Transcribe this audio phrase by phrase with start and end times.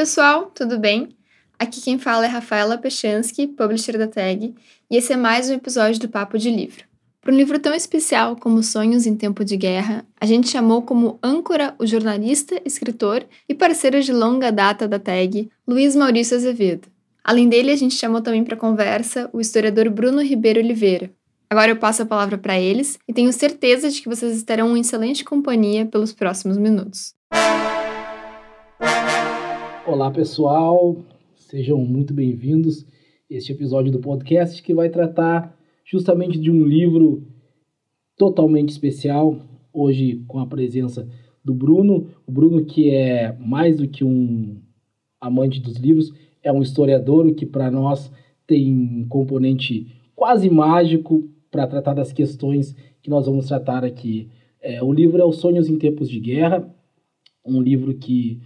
[0.00, 1.10] Pessoal, tudo bem?
[1.58, 4.54] Aqui quem fala é Rafaela Pechansky, publisher da Tag,
[4.90, 6.84] e esse é mais um episódio do Papo de Livro.
[7.20, 11.18] Para um livro tão especial como Sonhos em Tempo de Guerra, a gente chamou como
[11.22, 16.88] âncora o jornalista, escritor e parceiro de longa data da Tag, Luiz Maurício Azevedo.
[17.22, 21.10] Além dele, a gente chamou também para conversa o historiador Bruno Ribeiro Oliveira.
[21.50, 24.80] Agora eu passo a palavra para eles e tenho certeza de que vocês estarão em
[24.80, 27.19] excelente companhia pelos próximos minutos.
[29.86, 30.96] Olá, pessoal.
[31.34, 32.84] Sejam muito bem-vindos
[33.30, 37.26] a este episódio do podcast que vai tratar justamente de um livro
[38.14, 39.40] totalmente especial,
[39.72, 41.08] hoje com a presença
[41.42, 42.08] do Bruno.
[42.26, 44.60] O Bruno, que é mais do que um
[45.18, 48.12] amante dos livros, é um historiador que para nós
[48.46, 54.28] tem um componente quase mágico para tratar das questões que nós vamos tratar aqui.
[54.60, 56.68] É, o livro é Os Sonhos em Tempos de Guerra,
[57.44, 58.40] um livro que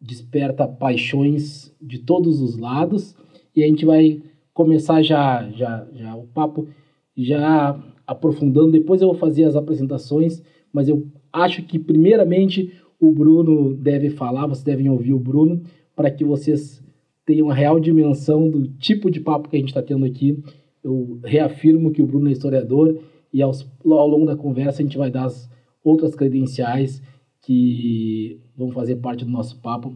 [0.00, 3.14] desperta paixões de todos os lados.
[3.54, 4.22] E a gente vai
[4.54, 6.68] começar já já já o papo
[7.16, 8.72] já aprofundando.
[8.72, 14.46] Depois eu vou fazer as apresentações mas eu acho que primeiramente o Bruno deve falar
[14.46, 15.62] vocês devem ouvir o Bruno
[15.96, 16.82] para que vocês
[17.24, 20.42] tenham a real dimensão do tipo de papo que a gente está tendo aqui.
[20.82, 22.98] Eu reafirmo que o Bruno é historiador
[23.32, 25.48] e aos, ao longo da conversa a gente vai dar as
[25.84, 27.02] outras credenciais
[27.42, 29.94] que vão fazer parte do nosso papo.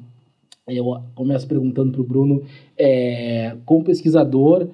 [0.66, 2.42] Eu começo perguntando para o Bruno,
[2.76, 4.68] é, como pesquisador,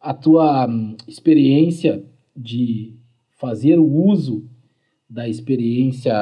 [0.00, 2.02] a tua hum, experiência
[2.36, 2.94] de
[3.30, 4.48] fazer o uso
[5.08, 6.12] da experiência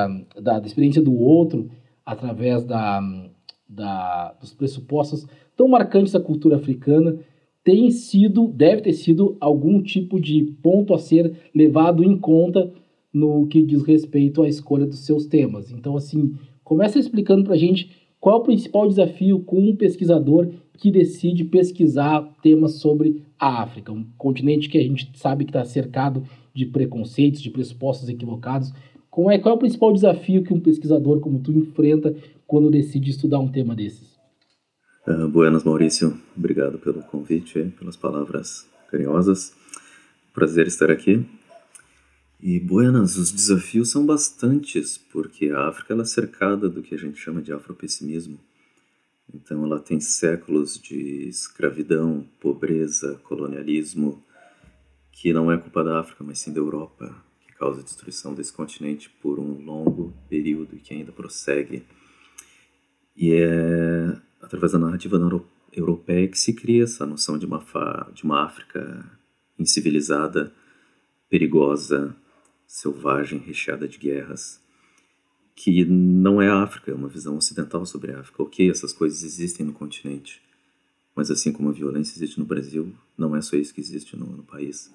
[0.41, 1.71] da, da experiência do outro
[2.05, 3.31] através da, hum,
[3.69, 7.17] da, dos pressupostos tão marcantes da cultura africana
[7.65, 12.73] tem sido, deve ter sido algum tipo de ponto a ser levado em conta
[13.13, 15.71] no que diz respeito à escolha dos seus temas.
[15.71, 16.35] Então, assim,
[16.65, 21.45] começa explicando para a gente qual é o principal desafio com um pesquisador que decide
[21.45, 26.23] pesquisar temas sobre a África, um continente que a gente sabe que está cercado
[26.55, 28.73] de preconceitos, de pressupostos equivocados.
[29.11, 32.15] Qual é, qual é o principal desafio que um pesquisador como tu enfrenta
[32.47, 34.17] quando decide estudar um tema desses?
[35.07, 36.17] Uh, buenas, Maurício.
[36.37, 39.53] Obrigado pelo convite, pelas palavras carinhosas.
[40.33, 41.27] Prazer estar aqui.
[42.43, 46.99] E Buenas, os desafios são bastantes, porque a África ela é cercada do que a
[46.99, 48.37] gente chama de afropessimismo.
[49.33, 54.21] Então ela tem séculos de escravidão, pobreza, colonialismo,
[55.13, 57.15] que não é culpa da África, mas sim da Europa,
[57.47, 61.85] que causa a destruição desse continente por um longo período e que ainda prossegue.
[63.17, 65.17] E é através da narrativa
[65.73, 67.65] europeia que se cria essa noção de uma,
[68.13, 69.09] de uma África
[69.57, 70.53] incivilizada,
[71.31, 72.17] perigosa,
[72.73, 74.59] selvagem, recheada de guerras,
[75.55, 78.43] que não é a África, é uma visão ocidental sobre a África.
[78.43, 80.41] Ok, essas coisas existem no continente,
[81.15, 84.25] mas assim como a violência existe no Brasil, não é só isso que existe no,
[84.25, 84.91] no país.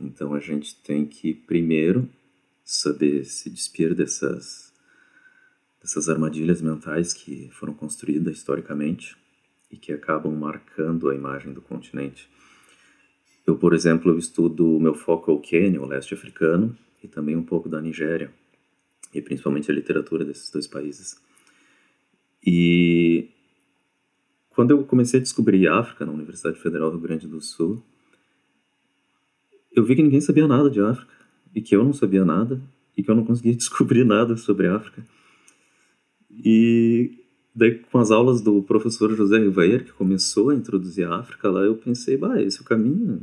[0.00, 2.08] Então a gente tem que, primeiro,
[2.64, 4.72] saber se despir dessas,
[5.82, 9.14] dessas armadilhas mentais que foram construídas historicamente
[9.70, 12.30] e que acabam marcando a imagem do continente.
[13.46, 17.36] Eu, por exemplo, eu estudo, meu foco é o Quênia, o leste africano, e também
[17.36, 18.32] um pouco da Nigéria,
[19.12, 21.20] e principalmente a literatura desses dois países.
[22.44, 23.28] E
[24.50, 27.82] quando eu comecei a descobrir a África na Universidade Federal do Rio Grande do Sul,
[29.72, 31.12] eu vi que ninguém sabia nada de África,
[31.54, 32.60] e que eu não sabia nada,
[32.96, 35.04] e que eu não conseguia descobrir nada sobre a África.
[36.30, 37.18] E
[37.54, 41.60] daí, com as aulas do professor José Rivair, que começou a introduzir a África lá,
[41.60, 43.20] eu pensei, bah, esse é o caminho.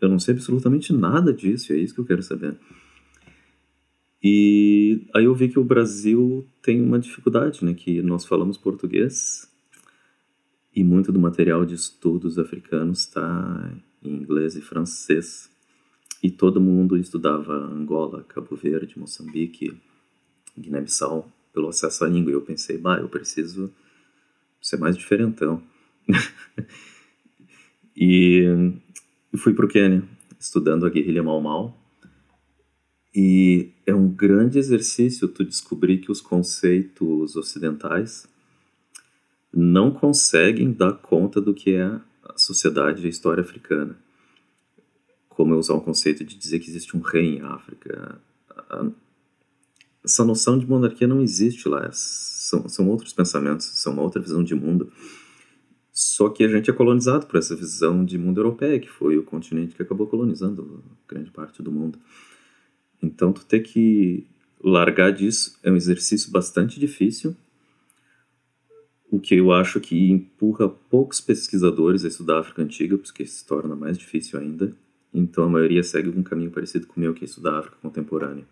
[0.00, 2.56] Eu não sei absolutamente nada disso, e é isso que eu quero saber.
[4.22, 7.74] E aí eu vi que o Brasil tem uma dificuldade, né?
[7.74, 9.50] Que nós falamos português
[10.74, 15.50] e muito do material de estudos africanos está em inglês e francês.
[16.22, 19.76] E todo mundo estudava Angola, Cabo Verde, Moçambique,
[20.56, 22.30] Guiné-Bissau pelo acesso à língua.
[22.30, 23.72] E eu pensei, bah, eu preciso
[24.60, 25.60] ser mais diferentão.
[27.96, 28.44] e
[29.36, 30.04] fui para o Quênia,
[30.38, 31.81] estudando a guerrilha Mau Mau
[33.14, 38.26] e é um grande exercício tu descobrir que os conceitos ocidentais
[39.52, 43.96] não conseguem dar conta do que é a sociedade e a história africana.
[45.28, 48.18] Como eu usar o conceito de dizer que existe um rei em África.
[50.02, 51.90] Essa noção de monarquia não existe lá.
[51.92, 54.90] São, são outros pensamentos, são uma outra visão de mundo.
[55.92, 59.22] Só que a gente é colonizado por essa visão de mundo europeia, que foi o
[59.22, 61.98] continente que acabou colonizando grande parte do mundo.
[63.02, 64.26] Então, tu ter que
[64.62, 67.36] largar disso é um exercício bastante difícil,
[69.10, 73.46] o que eu acho que empurra poucos pesquisadores a estudar a África Antiga, porque se
[73.46, 74.74] torna mais difícil ainda.
[75.12, 77.76] Então, a maioria segue um caminho parecido com o meu, que é estudar a África
[77.82, 78.46] contemporânea.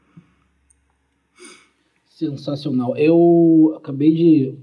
[2.04, 2.94] Sensacional.
[2.94, 4.58] Eu acabei de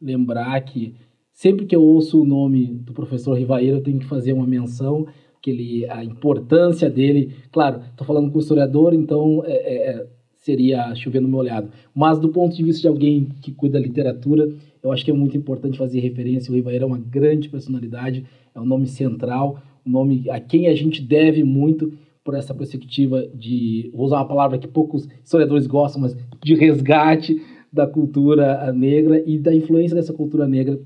[0.00, 0.94] lembrar que
[1.34, 5.06] sempre que eu ouço o nome do professor Rivaeiro, eu tenho que fazer uma menção
[5.42, 7.34] que ele, a importância dele.
[7.50, 10.06] Claro, estou falando com o historiador, então é, é, é,
[10.36, 11.68] seria meu olhado.
[11.92, 14.48] Mas do ponto de vista de alguém que cuida da literatura,
[14.82, 16.52] eu acho que é muito importante fazer referência.
[16.52, 18.24] O Rivaeiro é uma grande personalidade,
[18.54, 21.92] é um nome central, um nome a quem a gente deve muito
[22.24, 27.42] por essa perspectiva de, vou usar uma palavra que poucos historiadores gostam, mas de resgate
[27.72, 30.80] da cultura negra e da influência dessa cultura negra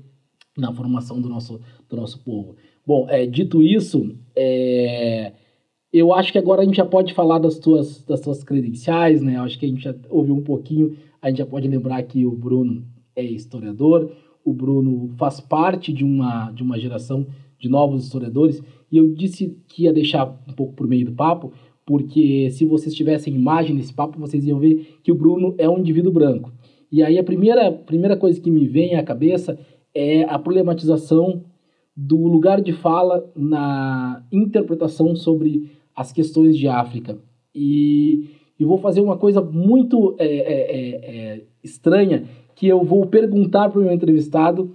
[0.57, 2.55] na formação do nosso, do nosso povo.
[2.87, 5.33] Bom, é, dito isso, é,
[5.91, 9.35] eu acho que agora a gente já pode falar das tuas, das tuas credenciais, né?
[9.35, 12.25] Eu acho que a gente já ouviu um pouquinho, a gente já pode lembrar que
[12.25, 14.09] o Bruno é historiador,
[14.41, 17.27] o Bruno faz parte de uma, de uma geração
[17.59, 21.51] de novos historiadores, e eu disse que ia deixar um pouco por meio do papo,
[21.85, 25.79] porque se vocês tivessem imagem nesse papo, vocês iam ver que o Bruno é um
[25.79, 26.53] indivíduo branco.
[26.89, 29.59] E aí a primeira, primeira coisa que me vem à cabeça
[29.93, 31.43] é a problematização
[31.97, 37.17] do lugar de fala na interpretação sobre as questões de África.
[37.55, 38.29] E
[38.59, 43.69] eu vou fazer uma coisa muito é, é, é, é estranha, que eu vou perguntar
[43.69, 44.71] para o meu entrevistado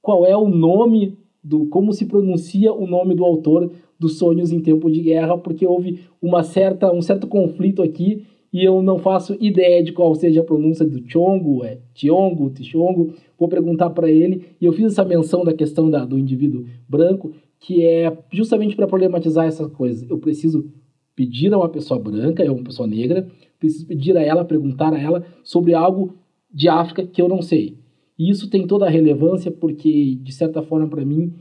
[0.00, 4.60] qual é o nome do como se pronuncia o nome do autor dos Sonhos em
[4.60, 8.26] Tempo de Guerra, porque houve uma certa um certo conflito aqui
[8.56, 13.12] e eu não faço ideia de qual seja a pronúncia do Chongo, é Tiongo, Tichongo.
[13.38, 17.34] Vou perguntar para ele e eu fiz essa menção da questão da, do indivíduo branco,
[17.60, 20.08] que é justamente para problematizar essas coisas.
[20.08, 20.72] Eu preciso
[21.14, 24.98] pedir a uma pessoa branca, é uma pessoa negra, preciso pedir a ela, perguntar a
[24.98, 26.14] ela sobre algo
[26.50, 27.76] de África que eu não sei.
[28.18, 31.34] E isso tem toda a relevância porque, de certa forma, para mim,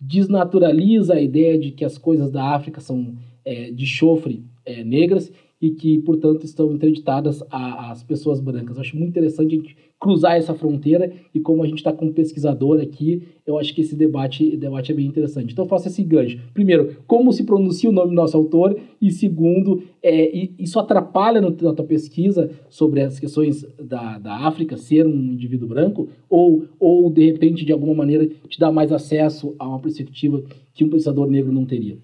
[0.00, 3.14] desnaturaliza a ideia de que as coisas da África são
[3.44, 5.30] é, de chofre é, negras
[5.62, 8.76] e que, portanto, estão interditadas às pessoas brancas.
[8.76, 12.06] Eu acho muito interessante a gente cruzar essa fronteira e como a gente está com
[12.06, 15.52] um pesquisador aqui, eu acho que esse debate, debate é bem interessante.
[15.52, 16.40] Então, eu faço esse gancho.
[16.52, 18.76] Primeiro, como se pronuncia o nome do nosso autor?
[19.00, 24.76] E segundo, é, isso atrapalha no, na tua pesquisa sobre as questões da, da África
[24.76, 26.08] ser um indivíduo branco?
[26.28, 30.42] Ou, ou, de repente, de alguma maneira, te dá mais acesso a uma perspectiva
[30.74, 31.96] que um pesquisador negro não teria?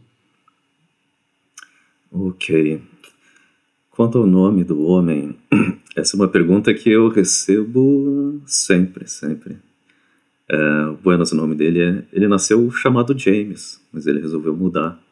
[2.12, 2.81] Ok.
[3.99, 5.35] Quanto ao nome do homem,
[5.97, 9.56] essa é uma pergunta que eu recebo sempre, sempre.
[10.49, 10.56] É,
[11.03, 12.05] Buenos, o nome dele é.
[12.12, 15.03] Ele nasceu chamado James, mas ele resolveu mudar.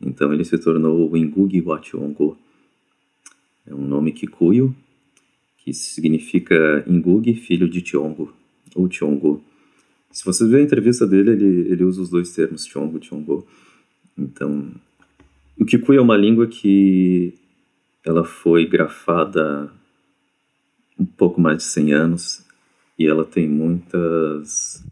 [0.00, 2.38] Então ele se tornou Ngugi Wationgo.
[3.66, 4.74] É um nome kikuyu,
[5.58, 8.32] que significa Ngugi, filho de Tiongo,
[8.74, 9.44] ou Tiongo.
[10.10, 13.46] Se você ver a entrevista dele, ele, ele usa os dois termos, Tiongo, Tiongo.
[14.16, 14.66] Então,
[15.58, 17.34] o kikuyu é uma língua que
[18.08, 19.70] ela foi grafada
[20.98, 22.42] um pouco mais de 100 anos
[22.98, 24.82] e ela tem muitas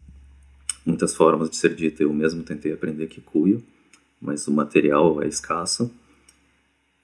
[0.85, 2.03] muitas formas de ser dita.
[2.03, 3.63] Eu mesmo tentei aprender Kikuyu,
[4.21, 5.91] mas o material é escasso.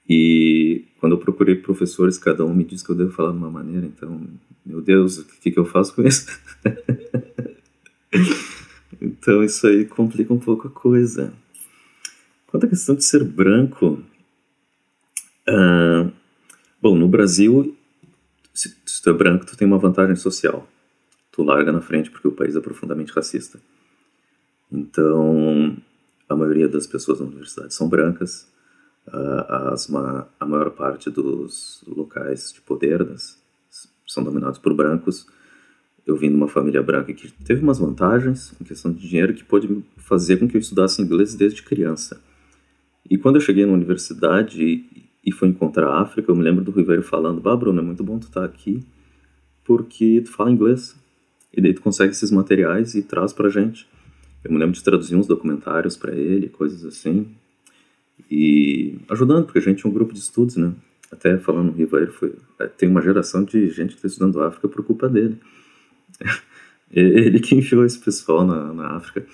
[0.08, 3.50] E quando eu procurei professores, cada um me disse que eu devo falar de uma
[3.50, 4.24] maneira, então,
[4.64, 6.26] meu Deus, o que, que eu faço com isso?
[9.00, 11.34] então isso aí complica um pouco a coisa.
[12.46, 14.00] Quanto à questão de ser branco,
[15.48, 16.10] Uh,
[16.80, 17.76] bom, no Brasil,
[18.52, 20.68] se, se tu é branco, tu tem uma vantagem social.
[21.30, 23.58] Tu larga na frente porque o país é profundamente racista.
[24.70, 25.76] Então,
[26.28, 28.48] a maioria das pessoas na universidade são brancas.
[29.06, 29.90] Uh, as,
[30.40, 33.38] a maior parte dos locais de poder das,
[34.06, 35.26] são dominados por brancos.
[36.06, 39.44] Eu vim de uma família branca que teve umas vantagens em questão de dinheiro que
[39.44, 42.20] pôde fazer com que eu estudasse inglês desde criança.
[43.08, 44.86] E quando eu cheguei na universidade
[45.24, 48.04] e foi encontrar a África, eu me lembro do Ribeiro falando, bah, Bruno, é muito
[48.04, 48.84] bom tu estar tá aqui,
[49.64, 50.94] porque tu fala inglês,
[51.52, 53.88] e daí tu consegue esses materiais e traz pra gente.
[54.44, 57.28] Eu me lembro de traduzir uns documentários para ele, coisas assim,
[58.30, 60.72] e ajudando, porque a gente tinha um grupo de estudos, né?
[61.10, 64.68] Até falando no Ribeiro, foi, é, tem uma geração de gente que está estudando África
[64.68, 65.38] por culpa dele.
[66.92, 69.26] Ele que enfiou esse pessoal na, na África.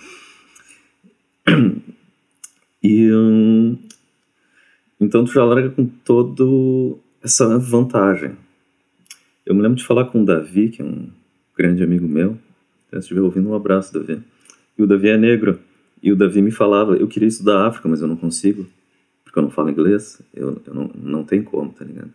[2.83, 3.79] E hum,
[5.01, 8.33] então tu já larga com todo essa vantagem.
[9.47, 11.09] Eu me lembro de falar com o Davi, que é um
[11.57, 12.39] grande amigo meu.
[12.91, 14.21] Se estiver ouvindo, um abraço, Davi.
[14.77, 15.59] E o Davi é negro.
[16.03, 18.67] E o Davi me falava, eu queria estudar África, mas eu não consigo,
[19.25, 20.21] porque eu não falo inglês.
[20.35, 22.11] Eu, eu não, não tem como, tá ligado?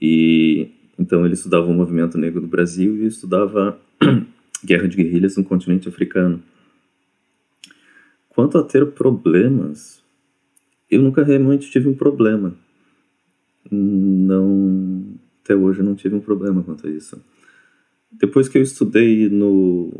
[0.00, 3.78] E então ele estudava o movimento negro do Brasil e estudava
[4.64, 6.42] guerra de guerrilhas no continente africano.
[8.28, 10.01] Quanto a ter problemas,
[10.92, 12.54] eu nunca realmente tive um problema.
[13.70, 15.04] Não,
[15.42, 17.18] até hoje eu não tive um problema quanto a isso.
[18.10, 19.90] Depois que eu estudei no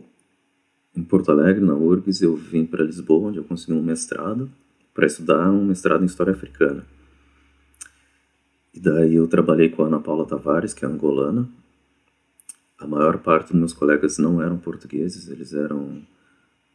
[0.95, 4.51] em Porto Alegre, na URGS, eu vim para Lisboa, onde eu consegui um mestrado
[4.93, 6.85] para estudar um mestrado em História Africana.
[8.75, 11.49] E daí eu trabalhei com a Ana Paula Tavares, que é angolana.
[12.79, 16.03] A maior parte dos meus colegas não eram portugueses, eles eram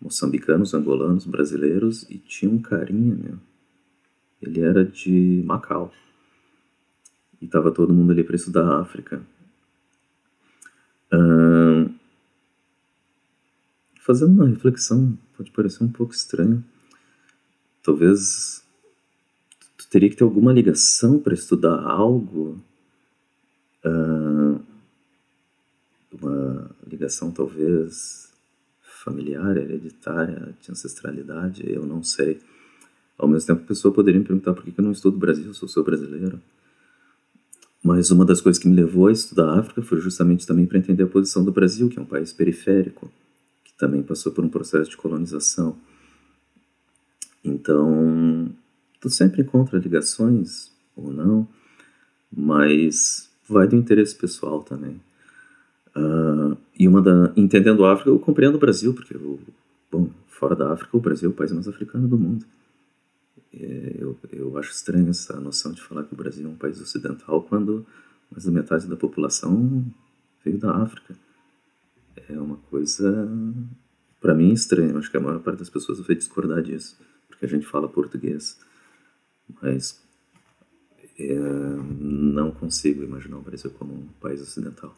[0.02, 3.38] moçambicanos, angolanos, brasileiros e tinha um carinha, meu.
[4.42, 5.94] Ele era de Macau.
[7.42, 9.22] E tava todo mundo ali para estudar a África.
[14.08, 16.64] fazendo uma reflexão, pode parecer um pouco estranho.
[17.84, 18.64] Talvez
[19.78, 22.58] tu teria que ter alguma ligação para estudar algo.
[26.22, 28.32] uma ligação talvez
[28.82, 32.42] familiar, hereditária, de ancestralidade, eu não sei.
[33.18, 35.64] Ao mesmo tempo, a pessoa poderia me perguntar por que eu não estudo Brasil, se
[35.64, 36.40] eu sou brasileiro.
[37.84, 40.78] Mas uma das coisas que me levou a estudar a África foi justamente também para
[40.78, 43.12] entender a posição do Brasil, que é um país periférico,
[43.64, 45.78] que também passou por um processo de colonização.
[47.44, 48.50] Então,
[49.00, 51.48] tu sempre encontra ligações ou não,
[52.32, 55.00] mas vai do interesse pessoal também.
[55.96, 57.32] Uh, e uma da.
[57.36, 59.40] Entendendo a África, eu compreendo o Brasil, porque, eu,
[59.92, 62.46] bom, fora da África, o Brasil é o país mais africano do mundo.
[63.60, 66.80] É, eu, eu acho estranho essa noção de falar que o Brasil é um país
[66.80, 67.86] ocidental quando
[68.32, 69.86] mais da metade da população
[70.44, 71.16] veio da África.
[72.30, 73.28] É uma coisa,
[74.20, 74.98] para mim, estranha.
[74.98, 78.60] Acho que a maior parte das pessoas vai discordar disso, porque a gente fala português.
[79.62, 80.02] Mas
[81.18, 81.34] é,
[82.00, 84.96] não consigo imaginar o Brasil como um país ocidental.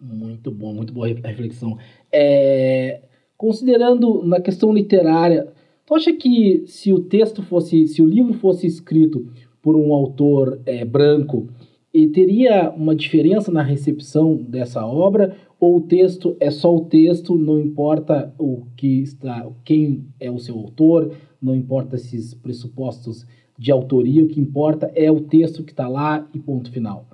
[0.00, 1.78] Muito bom, muito boa reflexão.
[2.12, 3.02] É,
[3.36, 5.53] considerando na questão literária,
[5.86, 9.26] tu acha que se o texto fosse, se o livro fosse escrito
[9.62, 11.48] por um autor é, branco,
[11.94, 15.36] e teria uma diferença na recepção dessa obra?
[15.60, 20.40] Ou o texto é só o texto, não importa o que está, quem é o
[20.40, 23.24] seu autor, não importa esses pressupostos
[23.56, 27.06] de autoria, o que importa é o texto que está lá e ponto final.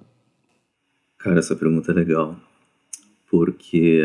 [1.18, 2.34] Cara, essa pergunta é legal
[3.30, 4.02] porque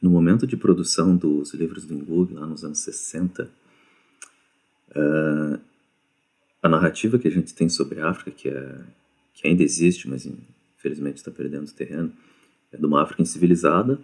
[0.00, 3.50] no momento de produção dos livros do Ingug, lá nos anos 60,
[4.96, 5.60] uh,
[6.62, 8.78] a narrativa que a gente tem sobre a África, que, é,
[9.34, 12.12] que ainda existe, mas infelizmente está perdendo terreno,
[12.72, 13.98] é de uma África incivilizada,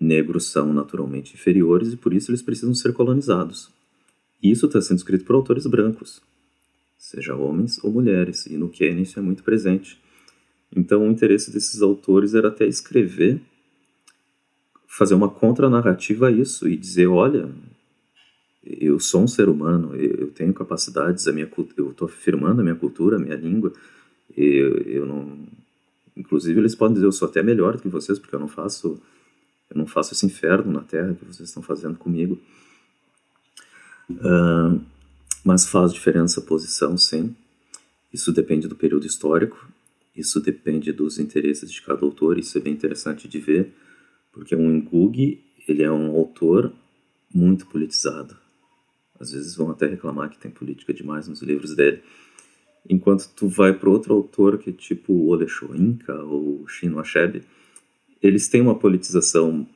[0.00, 3.70] negros são naturalmente inferiores e por isso eles precisam ser colonizados.
[4.42, 6.20] E isso está sendo escrito por autores brancos,
[6.98, 9.98] seja homens ou mulheres, e no Quênia isso é muito presente.
[10.74, 13.40] Então o interesse desses autores era até escrever
[14.90, 17.48] fazer uma contranarrativa a isso e dizer, olha,
[18.64, 22.76] eu sou um ser humano, eu tenho capacidades, a minha eu estou afirmando a minha
[22.76, 23.72] cultura, a minha língua,
[24.36, 25.38] eu, eu não,
[26.16, 29.00] inclusive eles podem dizer eu sou até melhor do que vocês porque eu não faço,
[29.70, 32.38] eu não faço esse inferno na Terra que vocês estão fazendo comigo.
[34.10, 34.80] Uh,
[35.44, 37.34] mas faz diferença a posição, sim.
[38.12, 39.68] Isso depende do período histórico,
[40.14, 43.72] isso depende dos interesses de cada autor, isso é bem interessante de ver
[44.32, 46.72] porque o Ngugi, ele é um autor
[47.32, 48.36] muito politizado.
[49.20, 52.02] Às vezes vão até reclamar que tem política demais nos livros dele.
[52.88, 57.42] Enquanto tu vai para outro autor que é tipo o Ole Shoinka ou Chinua Achebe,
[58.22, 59.68] eles têm uma politização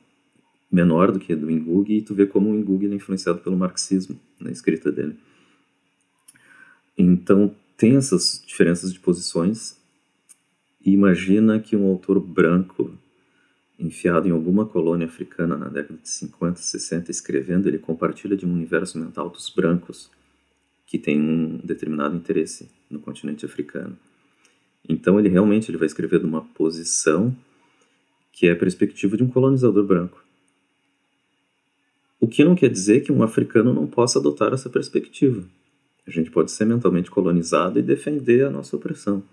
[0.71, 3.55] menor do que a do Ngugi e tu vê como o Ngugi é influenciado pelo
[3.55, 5.15] marxismo na escrita dele.
[6.97, 9.77] Então tem essas diferenças de posições
[10.83, 12.97] e imagina que um autor branco
[13.79, 18.53] enfiado em alguma colônia africana na década de 50, 60, escrevendo, ele compartilha de um
[18.53, 20.09] universo mental dos brancos
[20.85, 23.97] que tem um determinado interesse no continente africano.
[24.87, 27.35] Então ele realmente ele vai escrever de uma posição
[28.31, 30.23] que é a perspectiva de um colonizador branco.
[32.19, 35.43] O que não quer dizer que um africano não possa adotar essa perspectiva.
[36.07, 39.23] A gente pode ser mentalmente colonizado e defender a nossa opressão.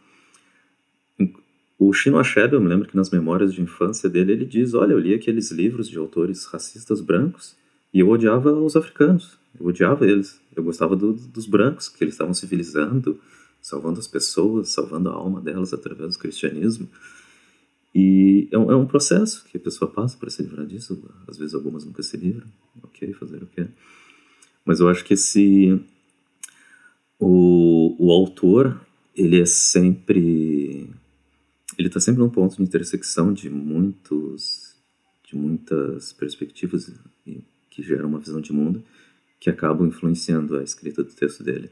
[1.79, 4.93] O Chino Achebe, eu me lembro que nas memórias de infância dele, ele diz, olha,
[4.93, 7.57] eu li aqueles livros de autores racistas brancos
[7.93, 12.15] e eu odiava os africanos, eu odiava eles, eu gostava do, dos brancos, que eles
[12.15, 13.19] estavam civilizando,
[13.61, 16.89] salvando as pessoas, salvando a alma delas através do cristianismo.
[17.95, 21.03] E é um, é um processo que a pessoa passa para se livrar disso.
[21.29, 22.47] Às vezes algumas nunca se livram.
[22.83, 23.67] Ok, fazer o quê?
[24.65, 25.79] Mas eu acho que esse
[27.19, 28.81] o, o autor
[29.15, 30.89] ele é sempre
[31.79, 34.73] ele está sempre num ponto de intersecção de muitos
[35.25, 36.93] de muitas perspectivas
[37.71, 38.83] que geram uma visão de mundo
[39.41, 41.71] que acabam influenciando a escrita do texto dele.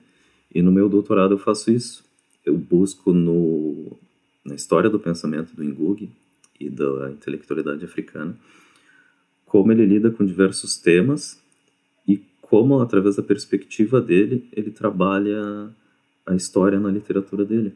[0.53, 2.03] E no meu doutorado eu faço isso.
[2.45, 3.97] Eu busco no
[4.45, 6.11] na história do pensamento do Ngugi
[6.59, 8.37] e da intelectualidade africana,
[9.45, 11.41] como ele lida com diversos temas
[12.07, 15.71] e como, através da perspectiva dele, ele trabalha
[16.27, 17.75] a história na literatura dele.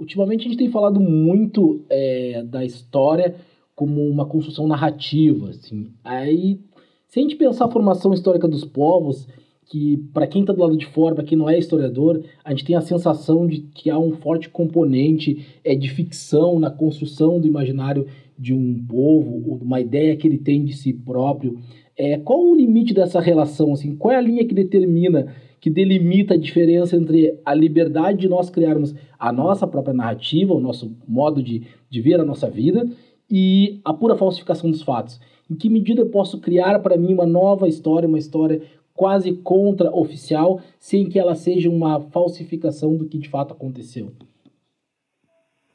[0.00, 3.34] Ultimamente a gente tem falado muito é, da história
[3.76, 5.88] como uma construção narrativa, assim.
[6.02, 6.58] Aí,
[7.06, 9.28] se a gente pensar a formação histórica dos povos,
[9.66, 12.64] que para quem está do lado de fora, para quem não é historiador, a gente
[12.64, 17.46] tem a sensação de que há um forte componente é, de ficção na construção do
[17.46, 18.06] imaginário
[18.38, 21.58] de um povo, uma ideia que ele tem de si próprio.
[21.94, 23.74] É, qual o limite dessa relação?
[23.74, 28.28] Assim, qual é a linha que determina, que delimita a diferença entre a liberdade de
[28.28, 32.88] nós criarmos a nossa própria narrativa, o nosso modo de, de ver a nossa vida,
[33.30, 35.20] e a pura falsificação dos fatos?
[35.50, 38.62] Em que medida eu posso criar para mim uma nova história, uma história
[38.94, 44.12] quase contra-oficial, sem que ela seja uma falsificação do que de fato aconteceu.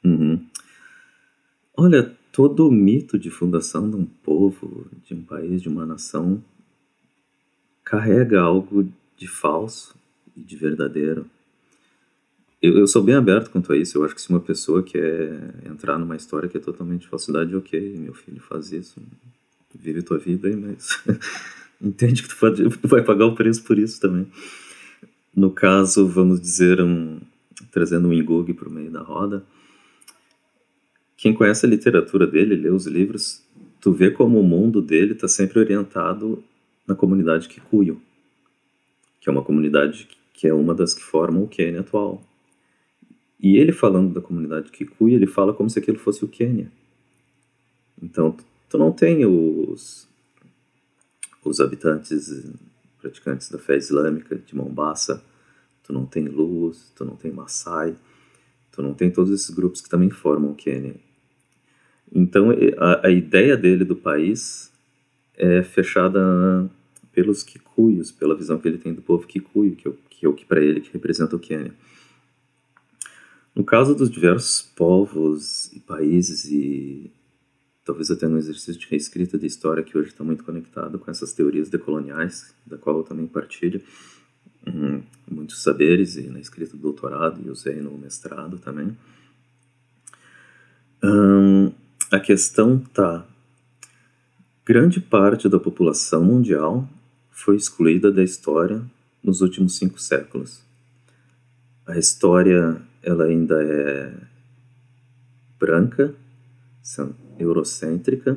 [0.04, 0.40] Uhum.
[1.76, 6.42] Olha, todo o mito de fundação de um povo, de um país, de uma nação,
[7.84, 9.94] carrega algo de falso
[10.36, 11.26] e de verdadeiro.
[12.60, 13.98] Eu, eu, sou bem aberto quanto a isso.
[13.98, 17.96] Eu acho que se uma pessoa quer entrar numa história que é totalmente falsidade, ok,
[17.98, 19.00] meu filho faz isso,
[19.74, 21.02] vive tua vida aí, mas
[21.80, 24.26] entende que tu, pode, tu vai pagar o preço por isso também.
[25.34, 27.20] No caso, vamos dizer, um,
[27.70, 29.44] trazendo um Ingug para o meio da roda,
[31.16, 33.42] quem conhece a literatura dele, lê os livros,
[33.80, 36.42] tu vê como o mundo dele está sempre orientado
[36.86, 38.00] na comunidade Kikuyu,
[39.26, 42.22] que é uma comunidade que é uma das que formam o Quênia atual.
[43.40, 46.70] E ele falando da comunidade Kikuyu, ele fala como se aquilo fosse o Quênia.
[48.00, 48.36] Então,
[48.68, 50.06] tu não tem os
[51.44, 52.48] os habitantes
[53.00, 55.20] praticantes da fé islâmica de Mombasa,
[55.82, 57.96] tu não tem Luz, tu não tem Maasai,
[58.70, 60.94] tu não tem todos esses grupos que também formam o Quênia.
[62.14, 64.72] Então a, a ideia dele do país
[65.34, 66.70] é fechada
[67.16, 70.28] pelos Kikuyos, pela visão que ele tem do povo Kikuyu, que é o que, é
[70.28, 71.72] o que para ele que representa o Quênia.
[73.54, 77.10] No caso dos diversos povos e países e
[77.82, 81.32] talvez até no exercício de reescrita de história que hoje está muito conectado com essas
[81.32, 83.80] teorias decoloniais, da qual eu também partilho
[84.66, 88.94] hum, muitos saberes e na escrita do doutorado e usei no mestrado também.
[91.02, 91.72] Hum,
[92.10, 93.26] a questão tá
[94.66, 96.86] grande parte da população mundial
[97.46, 98.84] foi excluída da história
[99.22, 100.64] nos últimos cinco séculos.
[101.86, 104.12] A história ela ainda é
[105.56, 106.12] branca,
[107.38, 108.36] eurocêntrica,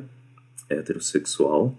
[0.68, 1.76] heterossexual,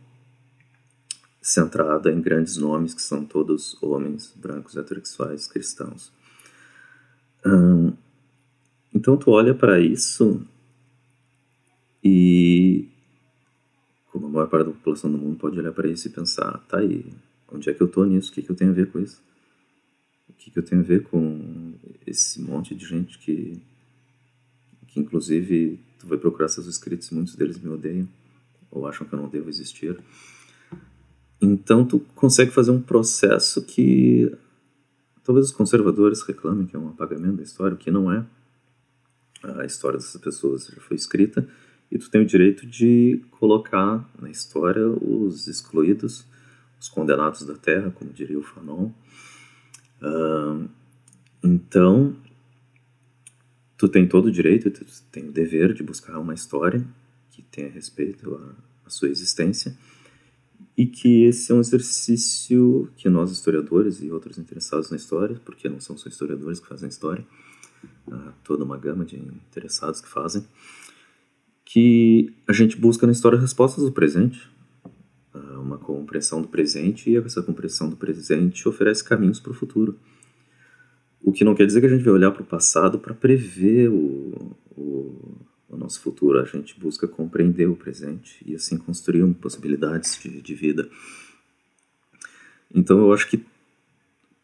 [1.41, 6.11] centrada em grandes nomes que são todos homens brancos heterossexuais cristãos.
[7.45, 7.93] Hum,
[8.93, 10.45] então tu olha para isso
[12.03, 12.90] e
[14.21, 16.77] como a maior parte da população do mundo pode olhar para isso e pensar, tá
[16.77, 17.05] aí,
[17.51, 18.29] onde é que eu tô nisso?
[18.29, 19.19] O que, que eu tenho a ver com isso?
[20.29, 21.73] O que, que eu tenho a ver com
[22.05, 23.59] esse monte de gente que,
[24.87, 28.07] que inclusive tu vai procurar seus escritos, muitos deles me odeiam
[28.69, 29.99] ou acham que eu não devo existir.
[31.41, 34.31] Então tu consegue fazer um processo que
[35.23, 38.23] talvez os conservadores reclamem que é um apagamento da história, o que não é.
[39.43, 41.47] A história dessas pessoas já foi escrita
[41.91, 46.25] e tu tem o direito de colocar na história os excluídos,
[46.79, 48.91] os condenados da terra, como diria o Fanon.
[50.01, 50.69] Uh,
[51.43, 52.15] então,
[53.77, 56.85] tu tem todo o direito, tu tem o dever de buscar uma história
[57.31, 59.77] que tenha respeito à, à sua existência
[60.77, 65.67] e que esse é um exercício que nós historiadores e outros interessados na história, porque
[65.67, 67.25] não são só historiadores que fazem história,
[68.09, 70.43] há toda uma gama de interessados que fazem,
[71.71, 74.51] que a gente busca na história respostas do presente,
[75.57, 79.97] uma compreensão do presente e essa compreensão do presente oferece caminhos para o futuro.
[81.21, 83.87] O que não quer dizer que a gente vai olhar para o passado para prever
[83.87, 85.37] o, o,
[85.69, 86.41] o, nosso futuro.
[86.41, 90.89] A gente busca compreender o presente e assim construir possibilidades de, de vida.
[92.75, 93.45] Então eu acho que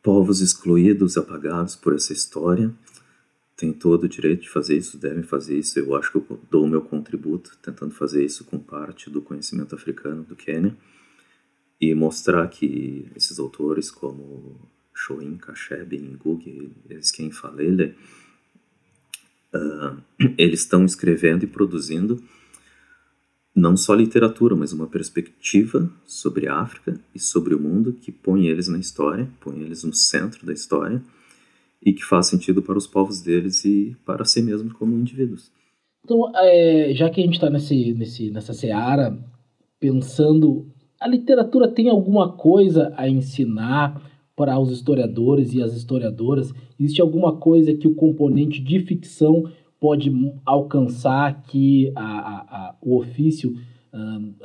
[0.02, 2.74] povos excluídos, apagados por essa história,
[3.58, 5.80] têm todo o direito de fazer isso, devem fazer isso.
[5.80, 9.74] Eu acho que eu dou o meu contributo tentando fazer isso com parte do conhecimento
[9.74, 10.78] africano do Quênia
[11.82, 14.56] e mostrar que esses autores como
[14.94, 17.96] Shoin, Kasheb, Ngugi, Esken Falele,
[19.54, 20.02] uh,
[20.38, 22.24] eles estão escrevendo e produzindo
[23.56, 28.46] não só literatura, mas uma perspectiva sobre a África e sobre o mundo que põe
[28.46, 31.02] eles na história, põe eles no centro da história
[31.84, 35.52] e que faz sentido para os povos deles e para si mesmos como indivíduos.
[36.04, 39.18] Então, é, já que a gente está nesse, nesse, nessa seara,
[39.80, 40.68] pensando,
[41.00, 44.02] a literatura tem alguma coisa a ensinar
[44.36, 46.54] para os historiadores e as historiadoras?
[46.80, 49.44] Existe alguma coisa que o componente de ficção
[49.80, 50.12] pode
[50.46, 53.56] alcançar que a, a, a, o ofício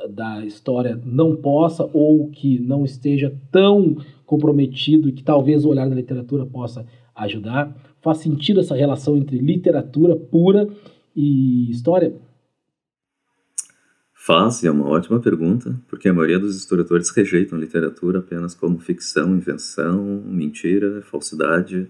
[0.09, 5.87] da história não possa ou que não esteja tão comprometido e que talvez o olhar
[5.87, 7.75] da literatura possa ajudar?
[8.01, 10.67] Faz sentido essa relação entre literatura pura
[11.15, 12.13] e história?
[14.13, 19.35] Faz, é uma ótima pergunta, porque a maioria dos historiadores rejeitam literatura apenas como ficção,
[19.35, 21.89] invenção, mentira, falsidade,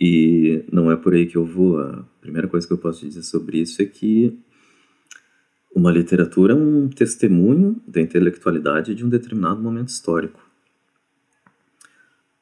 [0.00, 1.80] e não é por aí que eu vou.
[1.80, 4.38] A primeira coisa que eu posso dizer sobre isso é que
[5.74, 10.47] uma literatura é um testemunho da intelectualidade de um determinado momento histórico.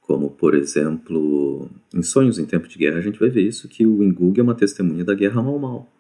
[0.07, 3.85] Como, por exemplo, em Sonhos em Tempo de Guerra, a gente vai ver isso, que
[3.85, 5.93] o Ingug é uma testemunha da Guerra Mal Mal.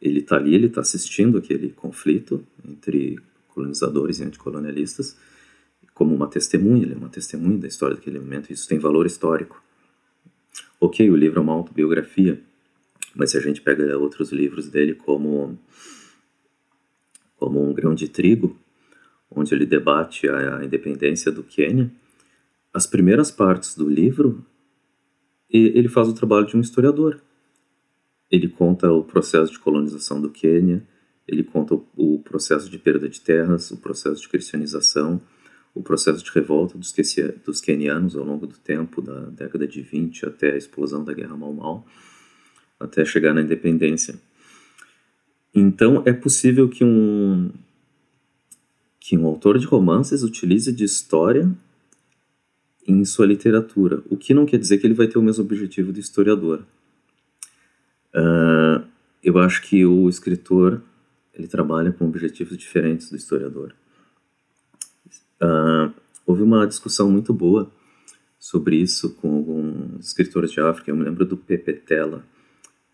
[0.00, 5.16] Ele está ali, ele está assistindo aquele conflito entre colonizadores e anticolonialistas
[5.94, 9.62] como uma testemunha, ele é uma testemunha da história daquele momento, isso tem valor histórico.
[10.80, 12.40] Ok, o livro é uma autobiografia,
[13.14, 15.58] mas se a gente pega outros livros dele como
[17.36, 18.56] como um grão de trigo,
[19.28, 21.90] onde ele debate a, independência do Quênia,
[22.72, 24.44] as primeiras partes do livro
[25.52, 27.20] ele faz o trabalho de um historiador.
[28.30, 30.82] Ele conta o processo de colonização do Quênia,
[31.28, 35.20] ele conta o processo de perda de terras, o processo de cristianização,
[35.74, 40.52] o processo de revolta dos, quenianos ao longo do tempo, da década de 20 até
[40.52, 41.86] a explosão da Guerra Mal Mal,
[42.80, 44.18] até chegar na independência.
[45.54, 47.50] Então, é possível que um,
[48.98, 51.52] que um autor de romances utilize de história
[52.86, 55.92] em sua literatura, o que não quer dizer que ele vai ter o mesmo objetivo
[55.92, 56.64] do historiador.
[58.14, 58.84] Uh,
[59.22, 60.82] eu acho que o escritor
[61.32, 63.74] ele trabalha com objetivos diferentes do historiador.
[65.40, 65.92] Uh,
[66.26, 67.70] houve uma discussão muito boa
[68.38, 70.90] sobre isso com alguns escritores de África.
[70.90, 72.24] Eu me lembro do Pepe Tela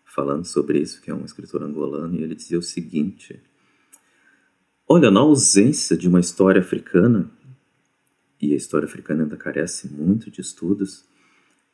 [0.05, 3.39] falando sobre isso, que é um escritor angolano, e ele dizia o seguinte:
[4.87, 7.29] Olha, na ausência de uma história africana,
[8.41, 11.05] e a história africana ainda carece muito de estudos,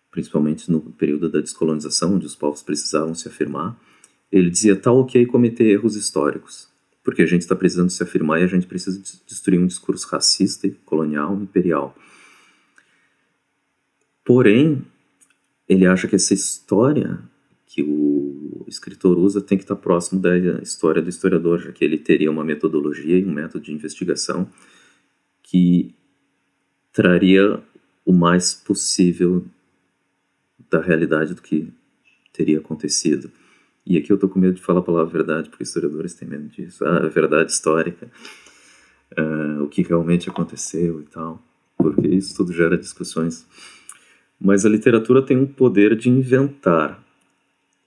[0.09, 3.79] principalmente no período da descolonização, onde os povos precisavam se afirmar,
[4.31, 6.67] ele dizia: tá ok cometer erros históricos,
[7.03, 10.69] porque a gente está precisando se afirmar e a gente precisa destruir um discurso racista,
[10.85, 11.95] colonial, imperial.
[14.23, 14.83] Porém,
[15.69, 17.19] ele acha que essa história
[17.67, 21.97] que o escritor usa tem que estar próximo da história do historiador, já que ele
[21.97, 24.49] teria uma metodologia e um método de investigação
[25.43, 25.93] que
[26.95, 27.61] traria
[28.05, 29.45] o mais possível
[30.71, 31.67] da realidade do que
[32.31, 33.29] teria acontecido.
[33.85, 36.47] E aqui eu tô com medo de falar a palavra verdade, porque historiadores têm medo
[36.47, 36.85] disso.
[36.85, 38.09] Ah, a verdade histórica,
[39.19, 41.43] uh, o que realmente aconteceu e tal,
[41.77, 43.45] porque isso tudo gera discussões.
[44.39, 47.03] Mas a literatura tem um poder de inventar.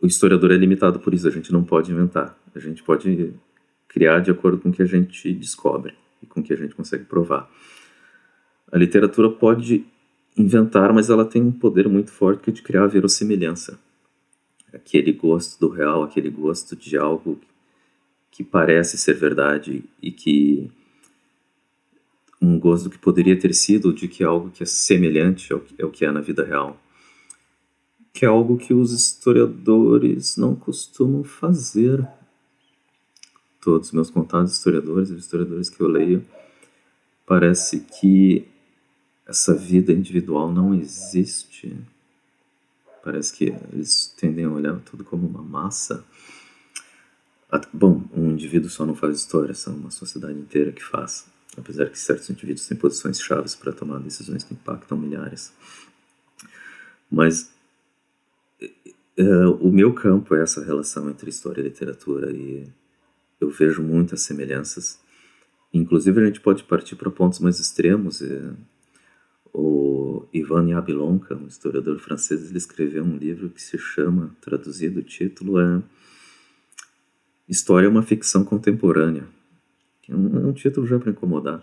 [0.03, 2.39] O historiador é limitado por isso, a gente não pode inventar.
[2.55, 3.33] A gente pode
[3.89, 6.75] criar de acordo com o que a gente descobre e com o que a gente
[6.75, 7.51] consegue provar.
[8.71, 9.85] A literatura pode
[10.37, 13.79] inventar, mas ela tem um poder muito forte é de criar a verossimilhança
[14.73, 17.41] aquele gosto do real, aquele gosto de algo
[18.31, 20.71] que parece ser verdade e que
[22.41, 26.05] um gosto que poderia ter sido de que algo que é semelhante ao que, que
[26.05, 26.81] é na vida real,
[28.13, 32.07] que é algo que os historiadores não costumam fazer.
[33.61, 36.25] Todos os meus contatos historiadores e historiadores que eu leio,
[37.27, 38.47] parece que
[39.29, 41.77] essa vida individual não existe
[43.09, 46.05] Parece que eles tendem a olhar tudo como uma massa.
[47.73, 51.27] Bom, um indivíduo só não faz história, são uma sociedade inteira que faz.
[51.57, 55.53] Apesar que certos indivíduos têm posições chaves para tomar decisões que impactam milhares.
[57.11, 57.51] Mas
[59.19, 62.69] uh, o meu campo é essa relação entre história e literatura e
[63.41, 65.01] eu vejo muitas semelhanças.
[65.73, 68.21] Inclusive, a gente pode partir para pontos mais extremos.
[68.21, 68.53] E,
[69.59, 75.03] o Ivan Yablonka, um historiador francês, ele escreveu um livro que se chama, traduzido, o
[75.03, 75.83] título é
[77.49, 79.27] História é uma ficção contemporânea.
[80.09, 81.61] É um, é um título já para incomodar.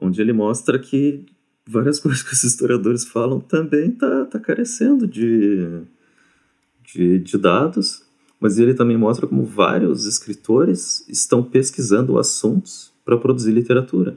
[0.00, 1.26] Onde ele mostra que
[1.66, 5.82] várias coisas que os historiadores falam também tá, tá carecendo de,
[6.82, 8.02] de, de dados,
[8.40, 14.16] mas ele também mostra como vários escritores estão pesquisando assuntos para produzir literatura.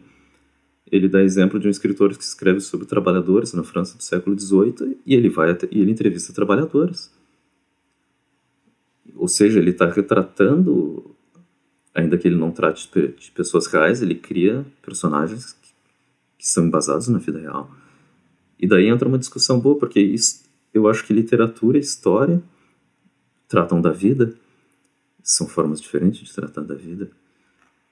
[0.91, 4.97] Ele dá exemplo de um escritor que escreve sobre trabalhadores na França do século XVIII
[5.05, 7.11] e ele vai e ele entrevista trabalhadores.
[9.15, 11.15] Ou seja, ele está retratando,
[11.93, 15.69] ainda que ele não trate de pessoas reais, ele cria personagens que,
[16.37, 17.71] que são embasados na vida real.
[18.59, 20.43] E daí entra uma discussão boa, porque isso,
[20.73, 22.41] eu acho que literatura e história
[23.47, 24.33] tratam da vida,
[25.23, 27.09] são formas diferentes de tratar da vida.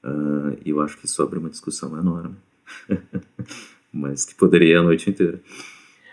[0.03, 2.35] Uh, e eu acho que isso abre uma discussão enorme.
[3.91, 5.39] Mas que poderia a noite inteira.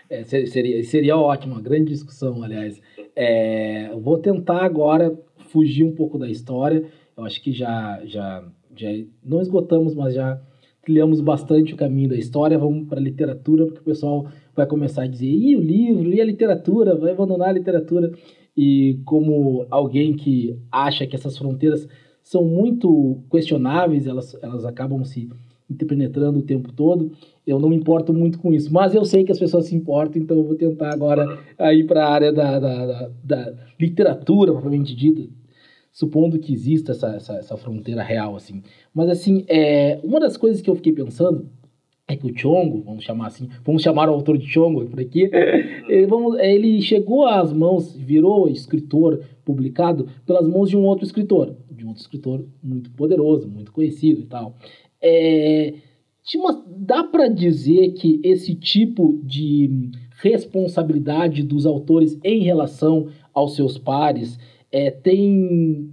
[0.09, 2.81] É, seria, seria ótimo, uma grande discussão, aliás.
[3.15, 5.17] É, vou tentar agora
[5.49, 6.85] fugir um pouco da história.
[7.15, 8.43] Eu acho que já, já,
[8.75, 8.89] já
[9.23, 10.39] não esgotamos, mas já
[10.81, 12.57] trilhamos bastante o caminho da história.
[12.57, 16.19] Vamos para a literatura, porque o pessoal vai começar a dizer: e o livro, e
[16.19, 18.11] a literatura, vai abandonar a literatura.
[18.55, 21.87] E como alguém que acha que essas fronteiras
[22.21, 25.29] são muito questionáveis, elas, elas acabam se
[25.71, 27.11] interpenetrando o tempo todo.
[27.45, 30.21] Eu não me importo muito com isso, mas eu sei que as pessoas se importam,
[30.21, 31.39] então eu vou tentar agora
[31.73, 35.27] ir para a área da, da, da, da, literatura, propriamente dita,
[35.91, 38.61] supondo que exista essa, essa, essa, fronteira real, assim.
[38.93, 41.49] Mas, assim, é, uma das coisas que eu fiquei pensando
[42.07, 45.29] é que o Chongo, vamos chamar assim, vamos chamar o autor de Chongo por aqui,
[45.87, 51.55] ele, vamos, ele chegou às mãos, virou escritor publicado pelas mãos de um outro escritor,
[51.69, 54.55] de um outro escritor muito poderoso, muito conhecido e tal.
[55.01, 55.73] É,
[56.35, 59.89] uma, dá para dizer que esse tipo de
[60.21, 64.37] responsabilidade dos autores em relação aos seus pares
[64.71, 65.91] é, tem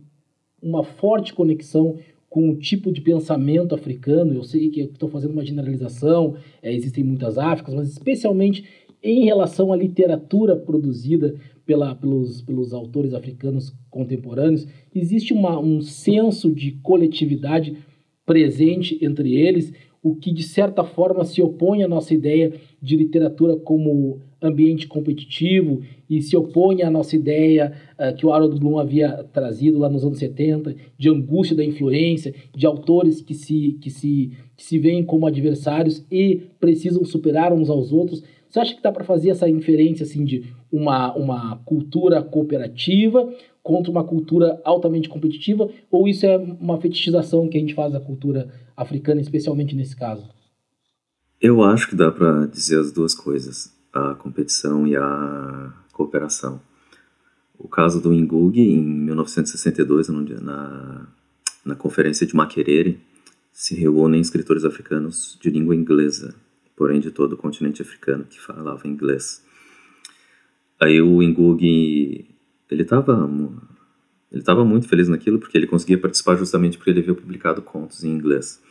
[0.62, 1.96] uma forte conexão
[2.28, 4.34] com o tipo de pensamento africano.
[4.34, 8.64] Eu sei que estou fazendo uma generalização, é, existem muitas Áfricas, mas especialmente
[9.02, 16.52] em relação à literatura produzida pela, pelos, pelos autores africanos contemporâneos, existe uma, um senso
[16.52, 17.76] de coletividade
[18.28, 23.56] presente entre eles, o que de certa forma se opõe à nossa ideia de literatura
[23.56, 29.24] como ambiente competitivo e se opõe à nossa ideia uh, que o Harold Bloom havia
[29.32, 34.30] trazido lá nos anos 70, de angústia da influência, de autores que se, que se,
[34.56, 38.22] que se veem como adversários e precisam superar uns aos outros.
[38.48, 43.28] Você acha que dá para fazer essa inferência assim, de uma, uma cultura cooperativa
[43.68, 48.00] contra uma cultura altamente competitiva, ou isso é uma fetichização que a gente faz da
[48.00, 50.26] cultura africana, especialmente nesse caso?
[51.38, 56.62] Eu acho que dá para dizer as duas coisas, a competição e a cooperação.
[57.58, 60.08] O caso do Ingug, em 1962,
[60.40, 61.06] na,
[61.62, 62.98] na conferência de Makerere,
[63.52, 66.34] se reúnem escritores africanos de língua inglesa,
[66.74, 69.44] porém de todo o continente africano que falava inglês.
[70.80, 72.37] Aí o Ingug
[72.70, 73.28] ele estava
[74.30, 78.04] ele estava muito feliz naquilo porque ele conseguia participar justamente porque ele havia publicado contos
[78.04, 78.62] em inglês.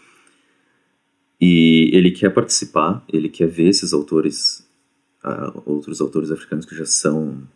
[1.42, 4.68] E ele quer participar, ele quer ver esses autores,
[5.24, 7.48] uh, outros autores africanos que já são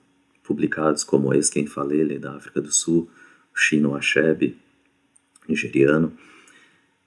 [0.44, 3.10] publicados, como esse quem Falele, da África do Sul,
[3.54, 4.58] o Shino Achebe,
[5.48, 6.14] nigeriano.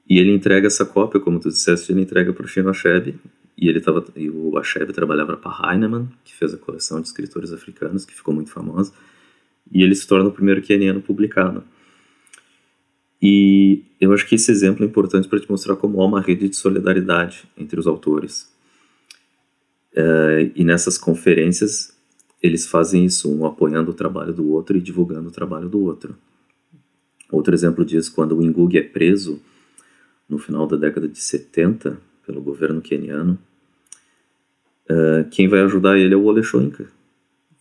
[0.08, 3.18] E ele entrega essa cópia, como tu disseste, ele entrega para o Shino Achebe,
[3.56, 7.52] e ele tava, e o Achebe trabalhava para Heinemann, que fez a coleção de escritores
[7.52, 8.92] africanos, que ficou muito famosa
[9.70, 11.64] e ele se torna o primeiro queniano publicado.
[13.20, 16.48] E eu acho que esse exemplo é importante para te mostrar como há uma rede
[16.48, 18.52] de solidariedade entre os autores.
[19.92, 21.96] Uh, e nessas conferências,
[22.42, 26.14] eles fazem isso, um apoiando o trabalho do outro e divulgando o trabalho do outro.
[27.30, 29.40] Outro exemplo disso, quando o Ingug é preso
[30.28, 33.38] no final da década de 70 pelo governo queniano,
[34.90, 36.86] uh, quem vai ajudar ele é o Ole Shoinka,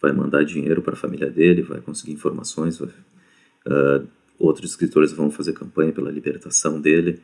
[0.03, 4.05] vai mandar dinheiro para a família dele, vai conseguir informações, vai, uh,
[4.37, 7.21] outros escritores vão fazer campanha pela libertação dele,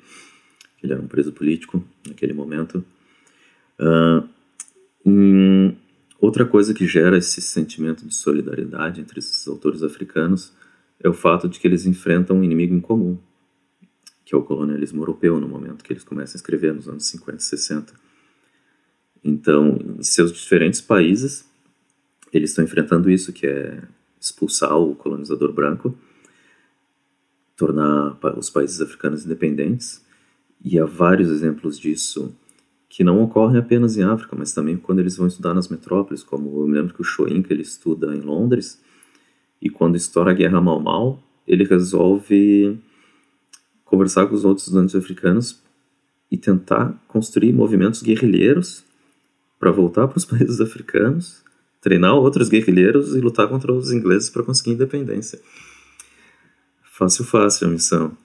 [0.82, 2.86] ele era um preso político naquele momento.
[3.78, 4.30] Uh,
[6.22, 10.54] outra coisa que gera esse sentimento de solidariedade entre esses autores africanos
[11.04, 13.18] é o fato de que eles enfrentam um inimigo em comum,
[14.24, 17.38] que é o colonialismo europeu, no momento que eles começam a escrever, nos anos 50
[17.38, 17.94] e 60.
[19.22, 21.49] Então, em seus diferentes países,
[22.38, 23.82] eles estão enfrentando isso, que é
[24.20, 25.98] expulsar o colonizador branco,
[27.56, 30.06] tornar os países africanos independentes.
[30.63, 32.36] E há vários exemplos disso
[32.89, 36.62] que não ocorrem apenas em África, mas também quando eles vão estudar nas metrópoles, como
[36.62, 38.82] eu me lembro que o Shoinka ele estuda em Londres,
[39.62, 42.80] e quando estoura a Guerra Mal Mal, ele resolve
[43.86, 45.62] conversar com os outros estudantes africanos
[46.32, 48.84] e tentar construir movimentos guerrilheiros
[49.60, 51.44] para voltar para os países africanos,
[51.82, 55.39] treinar outros guerrilheiros e lutar contra os ingleses para conseguir independência.
[56.84, 58.18] Fácil, fácil a missão.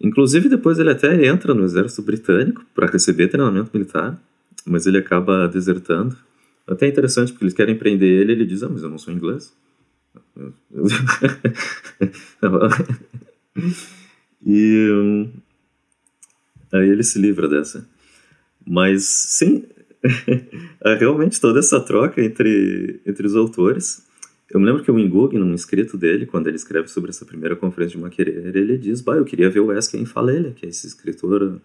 [0.00, 4.18] Inclusive, depois ele até entra no exército britânico para receber treinamento militar,
[4.66, 6.16] mas ele acaba desertando.
[6.66, 9.54] Até interessante, porque eles querem prender ele ele diz: Ah, mas eu não sou inglês.
[14.44, 15.30] e hum,
[16.72, 17.86] aí ele se livra dessa.
[18.66, 19.64] Mas, sim,
[20.98, 24.06] realmente toda essa troca entre, entre os autores.
[24.50, 27.56] Eu me lembro que o Ingug, num escrito dele, quando ele escreve sobre essa primeira
[27.56, 30.86] conferência de Maquerer, ele diz, bah, eu queria ver o Esken Falele, que é esse
[30.86, 31.60] escritor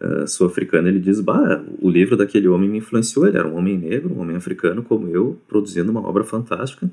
[0.00, 3.78] uh, sul-africano, ele diz, bah, o livro daquele homem me influenciou, ele era um homem
[3.78, 6.90] negro, um homem africano como eu, produzindo uma obra fantástica,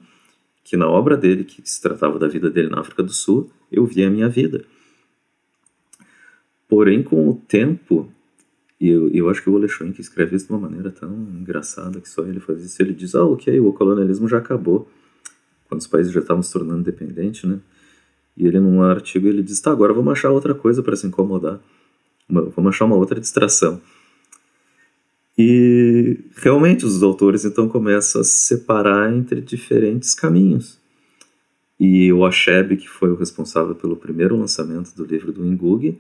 [0.64, 3.86] que na obra dele, que se tratava da vida dele na África do Sul, eu
[3.86, 4.64] via a minha vida.
[6.68, 8.12] Porém, com o tempo,
[8.86, 12.00] e eu, eu acho que o Ole que escreve isso de uma maneira tão engraçada
[12.00, 12.80] que só ele faz isso.
[12.84, 14.88] Ele diz, ah, ok, o colonialismo já acabou,
[15.68, 17.60] quando os países já estavam se tornando independentes, né?
[18.38, 21.60] E ele, num artigo, ele diz, tá, agora vamos achar outra coisa para se incomodar.
[22.30, 23.82] Vamos achar uma outra distração.
[25.36, 30.78] E realmente os autores então começam a se separar entre diferentes caminhos.
[31.80, 36.00] E o Achebe, que foi o responsável pelo primeiro lançamento do livro do Ingug,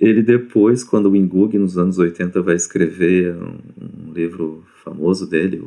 [0.00, 5.62] ele depois, quando o Ingug, nos anos 80, vai escrever um, um livro famoso dele,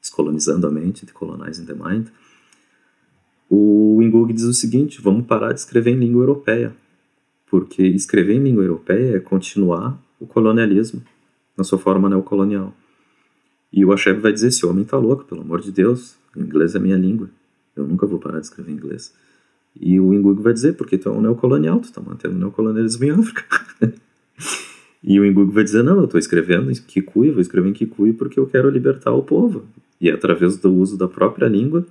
[0.00, 2.06] Descolonizando a Mente, Decolonizing the Mind,
[3.50, 6.76] o Ingug diz o seguinte, vamos parar de escrever em língua europeia,
[7.50, 11.02] porque escrever em língua europeia é continuar o colonialismo
[11.56, 12.72] na sua forma neocolonial.
[13.72, 16.74] E o Achebe vai dizer, esse homem está louco, pelo amor de Deus, o inglês
[16.76, 17.28] é minha língua,
[17.74, 19.12] eu nunca vou parar de escrever em inglês.
[19.80, 23.04] E o Ingug vai dizer, porque tu é um neocolonial, tu está mantendo o neocolonialismo
[23.04, 23.44] em África.
[25.02, 28.14] e o Ingug vai dizer, não, eu estou escrevendo em Kikuyu, vou escrever em Kikuyu
[28.14, 29.64] porque eu quero libertar o povo.
[30.00, 31.86] E é através do uso da própria língua,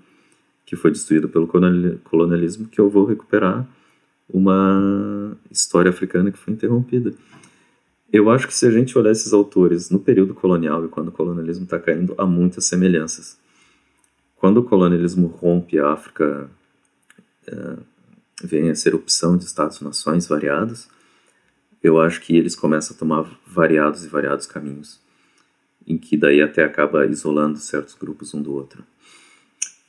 [0.65, 3.67] que foi destruída pelo colonialismo, que eu vou recuperar
[4.27, 7.13] uma história africana que foi interrompida.
[8.11, 11.11] Eu acho que se a gente olhar esses autores no período colonial e quando o
[11.11, 13.37] colonialismo está caindo, há muitas semelhanças.
[14.35, 16.49] Quando o colonialismo rompe a África
[17.51, 17.81] uh,
[18.43, 20.87] vem a ser opção de Estados-nações variados,
[21.81, 24.99] eu acho que eles começam a tomar variados e variados caminhos,
[25.85, 28.83] em que daí até acaba isolando certos grupos um do outro.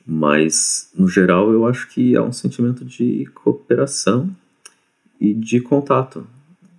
[0.05, 4.29] Mas, no geral, eu acho que há um sentimento de cooperação
[5.19, 6.25] e de contato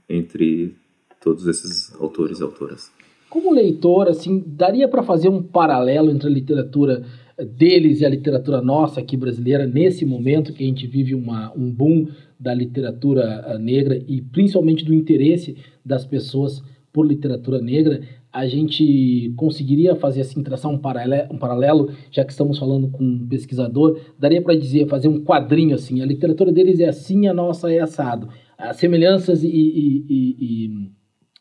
[0.08, 0.74] entre
[1.20, 2.90] todos esses autores e autoras.
[3.28, 7.04] Como leitor, assim, daria para fazer um paralelo entre a literatura
[7.44, 11.70] deles e a literatura nossa aqui brasileira, nesse momento que a gente vive uma, um
[11.70, 18.00] boom da literatura ah, negra e principalmente do interesse das pessoas por literatura negra,
[18.32, 23.02] a gente conseguiria fazer assim, traçar um paralelo, um paralelo, já que estamos falando com
[23.02, 27.34] um pesquisador, daria para dizer, fazer um quadrinho assim, a literatura deles é assim, a
[27.34, 28.28] nossa é assado.
[28.56, 30.90] As semelhanças e, e, e,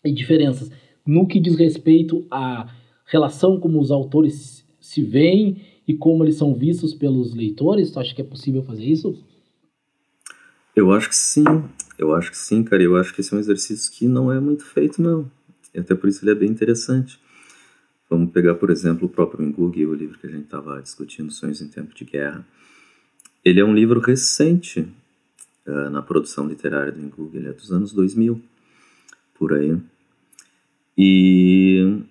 [0.05, 0.69] e diferenças
[1.05, 2.67] no que diz respeito à
[3.05, 7.91] relação como os autores se veem e como eles são vistos pelos leitores?
[7.91, 9.17] Tu acha que é possível fazer isso?
[10.75, 11.45] Eu acho que sim.
[11.97, 12.83] Eu acho que sim, cara.
[12.83, 15.31] Eu acho que esse é um exercício que não é muito feito, não.
[15.73, 17.19] E até por isso ele é bem interessante.
[18.09, 21.61] Vamos pegar, por exemplo, o próprio Ngug, o livro que a gente estava discutindo, Sonhos
[21.61, 22.45] em Tempo de Guerra.
[23.43, 24.87] Ele é um livro recente
[25.65, 27.37] uh, na produção literária do Ngug.
[27.37, 28.41] Ele é dos anos 2000,
[29.33, 29.77] por aí.
[30.97, 32.01] E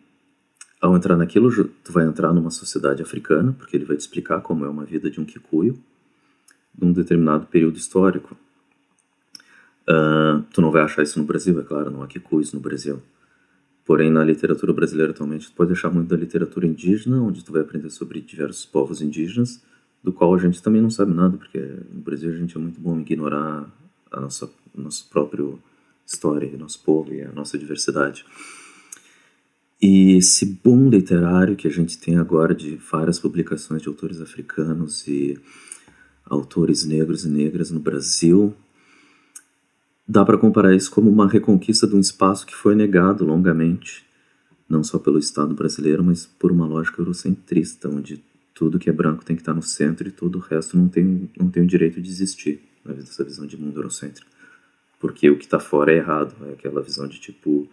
[0.87, 1.51] ao entrar naquilo,
[1.83, 5.11] tu vai entrar numa sociedade africana, porque ele vai te explicar como é uma vida
[5.11, 5.77] de um Kikuyu
[6.79, 8.37] num determinado período histórico.
[9.89, 13.03] Uh, tu não vai achar isso no Brasil, é claro, não há Kikuyus no Brasil.
[13.85, 17.63] Porém, na literatura brasileira atualmente, tu pode achar muito da literatura indígena, onde tu vai
[17.63, 19.63] aprender sobre diversos povos indígenas,
[20.03, 22.81] do qual a gente também não sabe nada, porque no Brasil a gente é muito
[22.81, 23.69] bom em ignorar
[24.11, 25.45] a nossa, a nossa própria
[26.07, 28.25] história, nosso povo e a nossa diversidade.
[29.81, 35.07] E esse boom literário que a gente tem agora de várias publicações de autores africanos
[35.07, 35.39] e
[36.25, 38.55] autores negros e negras no Brasil,
[40.09, 44.07] dá para comparar isso como uma reconquista de um espaço que foi negado longamente
[44.69, 48.23] não só pelo Estado brasileiro, mas por uma lógica eurocentrista, onde
[48.53, 51.31] tudo que é branco tem que estar no centro e todo o resto não tem,
[51.39, 54.31] não tem o direito de existir, nessa visão de mundo eurocêntrico.
[54.99, 57.69] Porque o que está fora é errado, é aquela visão de tipo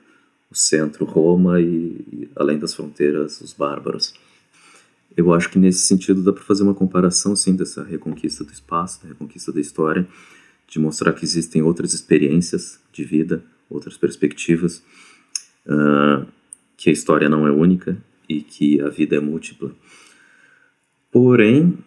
[0.53, 4.13] o centro, Roma e, e além das fronteiras, os bárbaros.
[5.17, 9.01] Eu acho que nesse sentido dá para fazer uma comparação, sim, dessa reconquista do espaço,
[9.01, 10.07] da reconquista da história,
[10.67, 14.83] de mostrar que existem outras experiências de vida, outras perspectivas,
[15.65, 16.25] uh,
[16.77, 17.97] que a história não é única
[18.29, 19.71] e que a vida é múltipla.
[21.11, 21.77] Porém,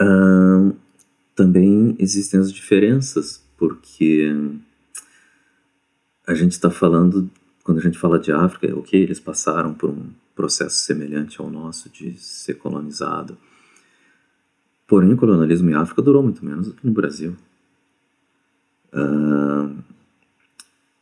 [0.00, 0.76] uh,
[1.34, 4.34] também existem as diferenças, porque
[6.28, 7.30] a gente está falando,
[7.64, 11.88] quando a gente fala de África, ok, eles passaram por um processo semelhante ao nosso
[11.88, 13.36] de ser colonizado.
[14.86, 17.34] Porém, o colonialismo em África durou muito menos do que no Brasil.
[18.92, 19.74] Uh,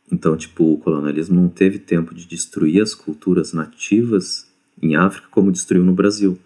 [0.09, 4.49] então, tipo, o colonialismo não teve tempo de destruir as culturas nativas
[4.81, 6.39] em África como destruiu no Brasil.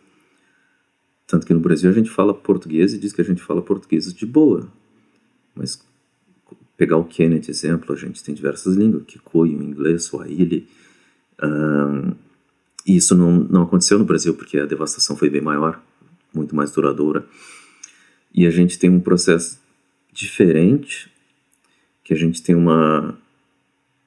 [1.27, 4.11] Tanto que no Brasil a gente fala português e diz que a gente fala português
[4.11, 4.67] de boa.
[5.53, 5.79] Mas
[6.81, 10.67] pegar o Kennedy exemplo, a gente tem diversas línguas, Kikuyu, inglês, Swahili.
[11.39, 12.15] Uh,
[12.87, 15.79] e isso não, não aconteceu no Brasil porque a devastação foi bem maior,
[16.33, 17.23] muito mais duradoura.
[18.33, 19.59] E a gente tem um processo
[20.11, 21.07] diferente,
[22.03, 23.15] que a gente tem uma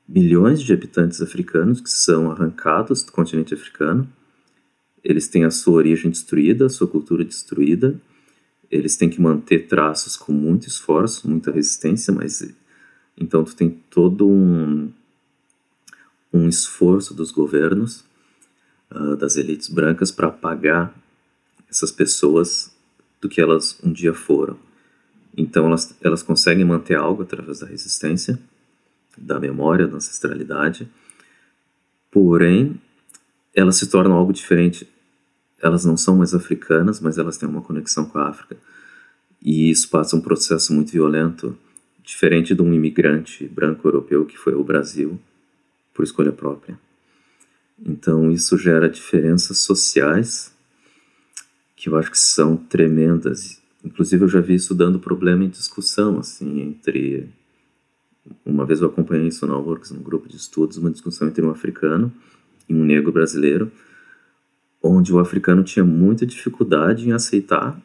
[0.09, 4.09] milhões de habitantes africanos que são arrancados do continente africano.
[5.05, 7.95] Eles têm a sua origem destruída, a sua cultura destruída.
[8.69, 12.43] Eles têm que manter traços com muito esforço, muita resistência, mas
[13.17, 14.93] então tu tem todo um
[16.35, 18.05] um esforço dos governos
[18.91, 20.93] uh, das elites brancas para apagar
[21.71, 22.75] essas pessoas
[23.21, 24.59] do que elas um dia foram.
[25.37, 28.39] Então elas, elas conseguem manter algo através da resistência,
[29.17, 30.89] da memória, da ancestralidade,
[32.11, 32.81] porém
[33.55, 34.89] elas se tornam algo diferente.
[35.63, 38.57] Elas não são mais africanas, mas elas têm uma conexão com a África.
[39.41, 41.57] E isso passa um processo muito violento,
[42.05, 45.19] diferente de um imigrante branco europeu que foi ao Brasil
[45.93, 46.79] por escolha própria.
[47.85, 50.55] Então isso gera diferenças sociais
[51.75, 53.61] que eu acho que são tremendas.
[53.83, 57.29] Inclusive eu já vi isso dando problema em discussão assim entre
[58.45, 61.51] uma vez eu acompanhei isso na Works, num grupo de estudos, uma discussão entre um
[61.51, 62.13] africano
[62.69, 63.71] e um negro brasileiro,
[64.83, 67.79] onde o africano tinha muita dificuldade em aceitar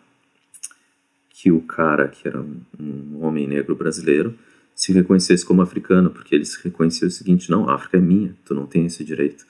[1.41, 4.37] que o cara, que era um, um homem negro brasileiro,
[4.75, 8.35] se reconhecesse como africano, porque ele se reconhecia o seguinte: não, a África é minha,
[8.43, 9.45] tu não tem esse direito.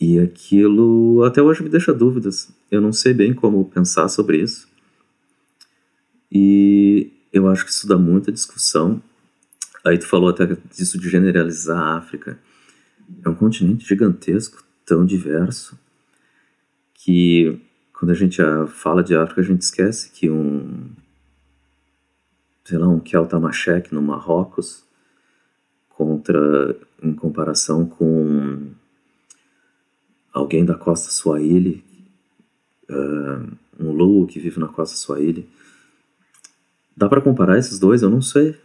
[0.00, 2.52] E aquilo até hoje me deixa dúvidas.
[2.70, 4.68] Eu não sei bem como pensar sobre isso.
[6.30, 9.02] E eu acho que isso dá muita discussão.
[9.84, 12.38] Aí tu falou até disso de generalizar a África.
[13.24, 15.76] É um continente gigantesco, tão diverso,
[16.94, 17.60] que
[18.00, 20.88] quando a gente fala de África, a gente esquece que um,
[22.64, 24.82] sei lá, um Keltamachek no Marrocos,
[25.90, 28.70] contra, em comparação com
[30.32, 31.84] alguém da costa Swahili,
[32.88, 35.46] uh, um Luo que vive na costa Swahili.
[36.96, 38.00] Dá para comparar esses dois?
[38.00, 38.58] Eu não sei.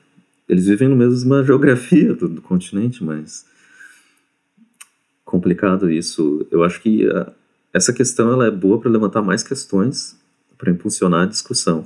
[0.48, 3.46] Eles vivem na mesma geografia do, do continente, mas
[5.26, 6.48] complicado isso.
[6.50, 7.34] Eu acho que uh,
[7.76, 10.18] essa questão ela é boa para levantar mais questões,
[10.58, 11.86] para impulsionar a discussão.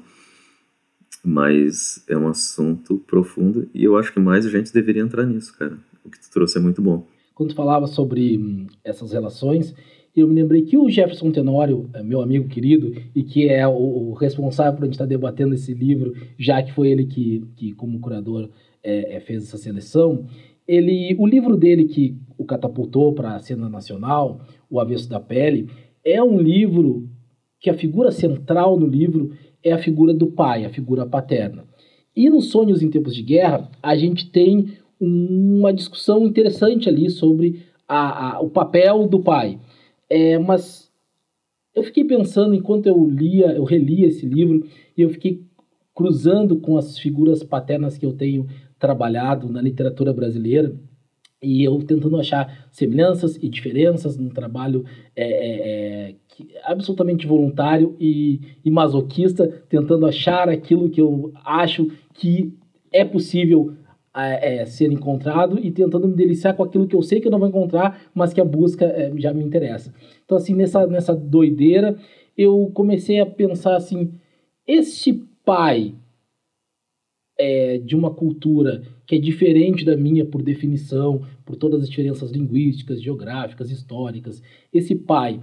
[1.23, 5.77] Mas é um assunto profundo e eu acho que mais gente deveria entrar nisso, cara.
[6.03, 7.05] O que tu trouxe é muito bom
[7.39, 9.73] quando falava sobre hum, essas relações,
[10.13, 14.11] eu me lembrei que o Jefferson Tenório, é meu amigo querido, e que é o,
[14.11, 18.01] responsável por a gente estar debatendo esse livro, já que foi ele que, que como
[18.01, 18.49] curador,
[18.83, 20.25] é, é, fez essa seleção,
[20.67, 25.69] ele, o livro dele que o catapultou para a cena nacional, O Avesso da Pele,
[26.03, 27.09] é um livro
[27.59, 29.31] que a figura central no livro
[29.63, 31.65] é a figura do pai, a figura paterna.
[32.15, 37.63] E nos Sonhos em Tempos de Guerra, a gente tem uma discussão interessante ali sobre
[37.87, 39.59] a, a, o papel do pai.
[40.09, 40.91] É, mas
[41.75, 44.65] eu fiquei pensando, enquanto eu lia, eu relia esse livro,
[44.97, 45.43] e eu fiquei
[45.93, 48.47] cruzando com as figuras paternas que eu tenho
[48.77, 50.73] trabalhado na literatura brasileira,
[51.41, 54.83] e eu tentando achar semelhanças e diferenças num trabalho
[55.15, 56.15] é, é, é,
[56.65, 62.53] absolutamente voluntário e, e masoquista, tentando achar aquilo que eu acho que
[62.91, 63.73] é possível
[64.13, 67.39] é, ser encontrado e tentando me deliciar com aquilo que eu sei que eu não
[67.39, 69.93] vou encontrar, mas que a busca é, já me interessa.
[70.25, 71.95] Então, assim, nessa, nessa doideira,
[72.37, 74.13] eu comecei a pensar assim:
[74.67, 75.13] este
[75.45, 75.95] pai
[77.39, 82.31] é, de uma cultura que é diferente da minha por definição, por todas as diferenças
[82.31, 85.39] linguísticas, geográficas, históricas, esse pai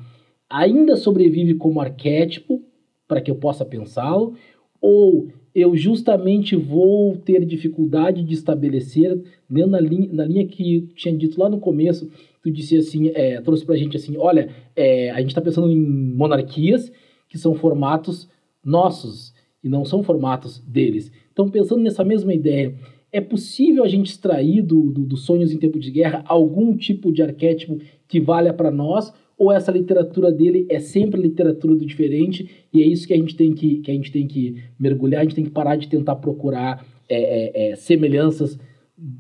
[0.48, 2.62] ainda sobrevive como arquétipo
[3.08, 4.34] para que eu possa pensá-lo,
[4.80, 9.18] ou eu justamente vou ter dificuldade de estabelecer,
[9.48, 12.10] dentro na linha, na linha que tinha dito lá no começo,
[12.42, 15.70] tu disse assim, é, trouxe para a gente assim, olha, é, a gente está pensando
[15.70, 16.92] em monarquias
[17.28, 18.28] que são formatos
[18.62, 19.34] nossos
[19.64, 21.10] e não são formatos deles.
[21.36, 22.74] Então, pensando nessa mesma ideia,
[23.12, 27.12] é possível a gente extrair do, do, dos sonhos em tempo de guerra algum tipo
[27.12, 27.78] de arquétipo
[28.08, 32.86] que valha para nós, ou essa literatura dele é sempre literatura do diferente e é
[32.86, 35.44] isso que a gente tem que, que, a gente tem que mergulhar, a gente tem
[35.44, 38.58] que parar de tentar procurar é, é, é, semelhanças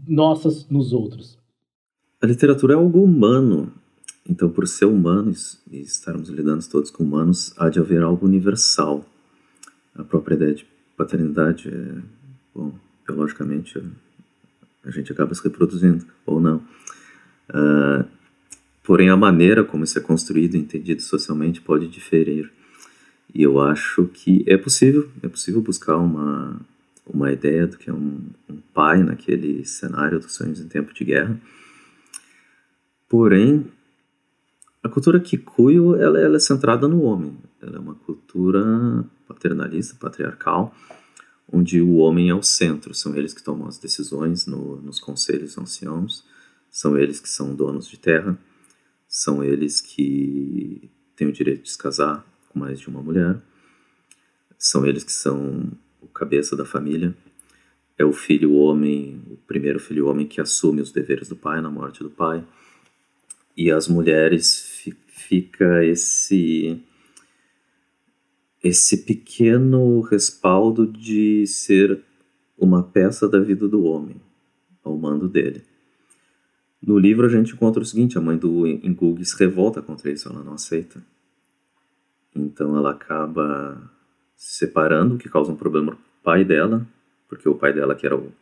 [0.08, 1.38] nossas nos outros.
[2.22, 3.74] A literatura é algo humano,
[4.26, 9.04] então por ser humanos e estarmos lidando todos com humanos, há de haver algo universal.
[9.94, 12.02] A própria ideia de paternidade é,
[12.54, 13.82] bom, biologicamente
[14.84, 16.56] a gente acaba se reproduzindo ou não.
[17.50, 18.04] Uh,
[18.86, 22.52] Porém, a maneira como isso é construído entendido socialmente pode diferir.
[23.34, 26.60] E eu acho que é possível, é possível buscar uma,
[27.04, 31.04] uma ideia do que é um, um pai naquele cenário dos sonhos em tempo de
[31.04, 31.36] guerra.
[33.08, 33.66] Porém,
[34.86, 37.36] a cultura Kikuyu ela, ela, é centrada no homem.
[37.60, 40.74] Ela é uma cultura paternalista, patriarcal,
[41.52, 42.94] onde o homem é o centro.
[42.94, 46.24] São eles que tomam as decisões no, nos conselhos anciãos,
[46.70, 48.38] são eles que são donos de terra,
[49.08, 53.40] são eles que têm o direito de se casar com mais de uma mulher,
[54.58, 57.16] são eles que são o cabeça da família,
[57.98, 61.70] é o filho homem, o primeiro filho homem que assume os deveres do pai na
[61.70, 62.44] morte do pai,
[63.56, 64.65] e as mulheres
[65.28, 66.80] fica esse
[68.62, 72.02] esse pequeno respaldo de ser
[72.58, 74.20] uma peça da vida do homem
[74.82, 75.62] ao mando dele.
[76.82, 80.28] No livro a gente encontra o seguinte, a mãe do Ingug se revolta contra isso,
[80.28, 81.02] ela não aceita.
[82.34, 83.90] Então ela acaba
[84.36, 86.86] se separando, o que causa um problema para o pai dela,
[87.28, 88.32] porque o pai dela, que era o,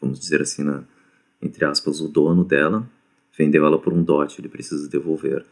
[0.00, 0.84] vamos dizer assim, na,
[1.40, 2.88] entre aspas, o dono dela,
[3.36, 5.44] vendeu ela por um dote, ele precisa devolver.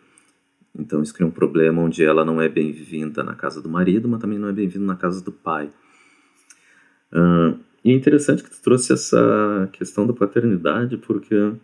[0.78, 4.20] Então isso cria um problema onde ela não é bem-vinda na casa do marido, mas
[4.20, 5.70] também não é bem-vinda na casa do pai.
[7.12, 11.54] Uh, e é interessante que tu trouxe essa questão da paternidade, porque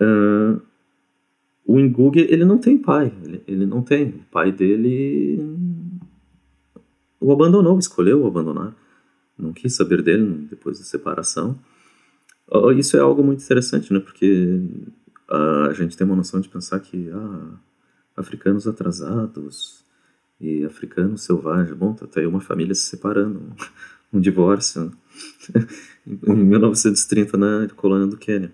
[0.00, 0.60] Uh,
[1.66, 4.08] o Ingug, ele não tem pai, ele, ele não tem.
[4.08, 5.40] O pai dele
[7.20, 8.74] o abandonou, escolheu o abandonar.
[9.38, 11.58] Não quis saber dele depois da separação.
[12.76, 13.98] Isso é algo muito interessante, né?
[13.98, 14.60] Porque
[15.28, 17.52] a gente tem uma noção de pensar que ah,
[18.16, 19.84] africanos atrasados
[20.40, 23.54] e africanos selvagens, bom, tá, tá aí uma família se separando,
[24.12, 24.92] um divórcio
[26.06, 28.52] em 1930 na colônia do Quênia.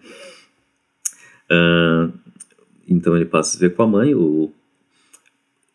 [1.51, 2.13] Uh,
[2.87, 4.15] então ele passa a ver com a mãe.
[4.15, 4.53] O...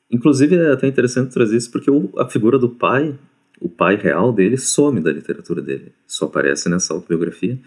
[0.09, 3.17] Inclusive é até interessante trazer isso porque o, a figura do pai,
[3.59, 5.93] o pai real dele, some da literatura dele.
[6.07, 7.59] Só aparece nessa autobiografia.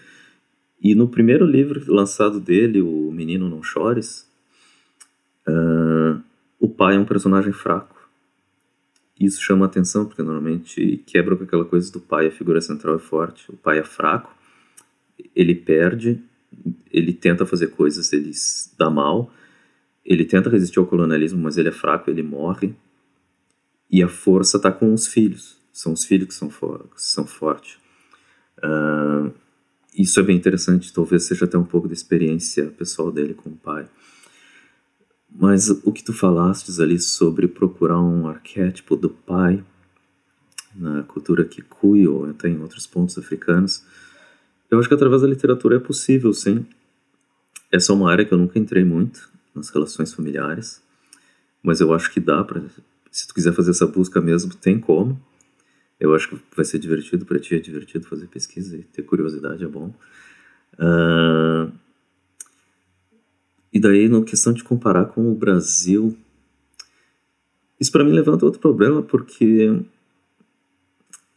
[0.81, 4.31] E no primeiro livro lançado dele, O Menino Não Chores,
[5.49, 6.23] uh,
[6.61, 7.97] o pai é um personagem fraco.
[9.19, 13.01] Isso chama atenção porque normalmente quebra com aquela coisa do pai, a figura central é
[13.01, 14.33] forte, o pai é fraco,
[15.35, 16.23] ele perde
[16.91, 18.33] ele tenta fazer coisas, ele
[18.79, 19.33] dá mal,
[20.05, 22.75] ele tenta resistir ao colonialismo, mas ele é fraco, ele morre.
[23.91, 25.57] E a força está com os filhos.
[25.73, 27.79] São os filhos que são, for são fortes.
[28.59, 29.33] Uh,
[29.99, 33.57] isso é bem interessante, talvez seja até um pouco da experiência pessoal dele com o
[33.57, 33.89] pai.
[35.31, 39.63] Mas o que tu falastes ali sobre procurar um arquétipo do pai
[40.75, 43.85] na cultura Kikuyu ou até em outros pontos africanos,
[44.71, 46.65] eu acho que através da literatura é possível, sim.
[47.71, 50.81] Essa é uma área que eu nunca entrei muito, nas relações familiares,
[51.63, 52.63] mas eu acho que dá para,
[53.11, 55.21] se tu quiser fazer essa busca mesmo, tem como.
[55.99, 59.65] Eu acho que vai ser divertido para ti, é divertido fazer pesquisa e ter curiosidade
[59.65, 59.93] é bom.
[60.75, 61.73] Uh,
[63.73, 66.17] e daí, na questão de comparar com o Brasil,
[67.81, 69.71] isso para mim levanta outro problema, porque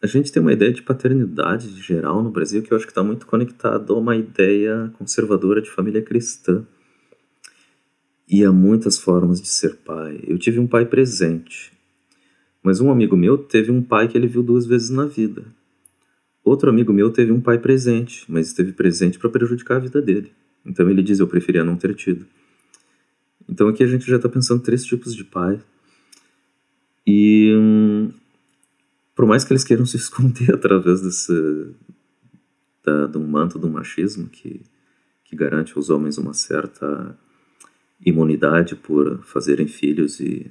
[0.01, 3.03] a gente tem uma ideia de paternidade geral no Brasil que eu acho que está
[3.03, 6.65] muito conectado a uma ideia conservadora de família cristã.
[8.27, 10.19] E há muitas formas de ser pai.
[10.25, 11.71] Eu tive um pai presente,
[12.63, 15.45] mas um amigo meu teve um pai que ele viu duas vezes na vida.
[16.43, 20.31] Outro amigo meu teve um pai presente, mas esteve presente para prejudicar a vida dele.
[20.65, 22.25] Então ele diz: Eu preferia não ter tido.
[23.47, 25.59] Então aqui a gente já está pensando três tipos de pai.
[27.05, 28.11] E hum,
[29.15, 31.73] por mais que eles queiram se esconder através desse
[32.83, 34.61] da, um manto do machismo que,
[35.25, 37.17] que garante aos homens uma certa
[38.03, 40.49] imunidade por fazerem filhos e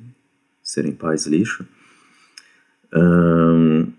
[0.63, 1.67] serem pais lixo,
[2.95, 3.93] um,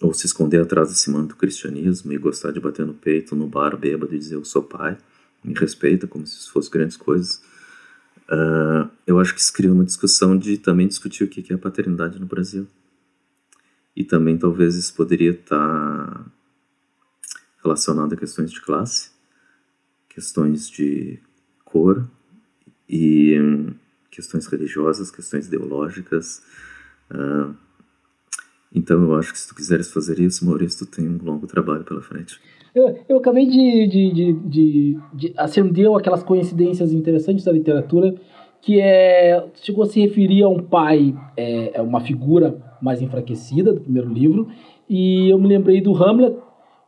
[0.00, 3.76] ou se esconder atrás desse manto cristianismo e gostar de bater no peito no bar
[3.76, 4.98] bêbado e dizer eu sou pai,
[5.42, 7.40] me respeita como se isso fosse grandes coisas.
[8.28, 11.58] Uh, eu acho que isso cria uma discussão de também discutir o que é a
[11.58, 12.66] paternidade no Brasil.
[13.94, 16.26] E também talvez isso poderia estar
[17.62, 19.10] relacionado a questões de classe,
[20.08, 21.18] questões de
[21.64, 22.06] cor
[22.88, 23.74] e hum,
[24.10, 26.42] questões religiosas, questões ideológicas.
[27.10, 27.54] Uh,
[28.76, 31.82] então eu acho que se tu quiseres fazer isso, Maurício, tu tem um longo trabalho
[31.82, 32.38] pela frente.
[32.74, 38.14] Eu, eu acabei de, de, de, de, de acender aquelas coincidências interessantes da literatura,
[38.60, 43.72] que é chegou a se referir a um pai, é, é uma figura mais enfraquecida
[43.72, 44.48] do primeiro livro,
[44.88, 46.36] e eu me lembrei do Hamlet,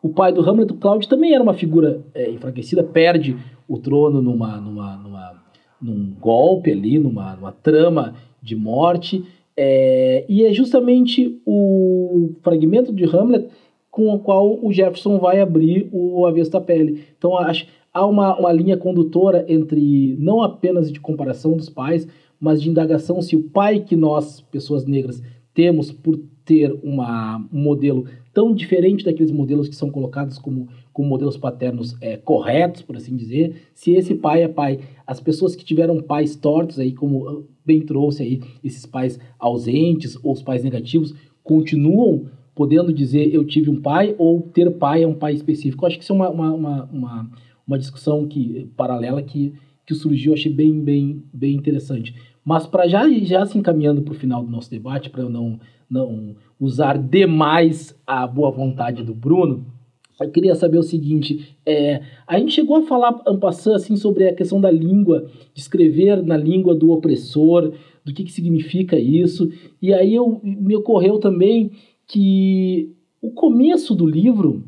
[0.02, 3.36] o pai do Hamlet, o Cláudio, também era uma figura é, enfraquecida, perde
[3.66, 5.42] o trono numa, numa, numa,
[5.80, 9.24] num golpe ali, numa, numa trama de morte,
[9.60, 13.48] é, e é justamente o fragmento de Hamlet
[13.90, 17.02] com o qual o Jefferson vai abrir o Avesso da Pele.
[17.18, 22.06] Então, acho, há uma, uma linha condutora entre não apenas de comparação dos pais,
[22.38, 25.20] mas de indagação se o pai que nós, pessoas negras,
[25.52, 31.08] temos por ter uma, um modelo tão diferente daqueles modelos que são colocados como, como
[31.08, 34.78] modelos paternos é, corretos, por assim dizer, se esse pai é pai.
[35.04, 40.32] As pessoas que tiveram pais tortos, aí, como bem trouxe aí, esses pais ausentes ou
[40.32, 41.14] os pais negativos,
[41.44, 45.84] continuam podendo dizer eu tive um pai ou ter pai é um pai específico.
[45.84, 47.30] Eu acho que isso é uma, uma, uma, uma,
[47.66, 49.52] uma discussão que, paralela que,
[49.86, 52.14] que surgiu, achei bem, bem, bem interessante.
[52.42, 55.60] Mas para já, já se encaminhando para o final do nosso debate, para eu não,
[55.88, 59.66] não usar demais a boa vontade do Bruno,
[60.20, 64.34] eu queria saber o seguinte: é, a gente chegou a falar, passando assim, sobre a
[64.34, 67.72] questão da língua, de escrever na língua do opressor,
[68.04, 69.50] do que, que significa isso,
[69.80, 71.72] e aí eu, me ocorreu também
[72.06, 74.64] que o começo do livro,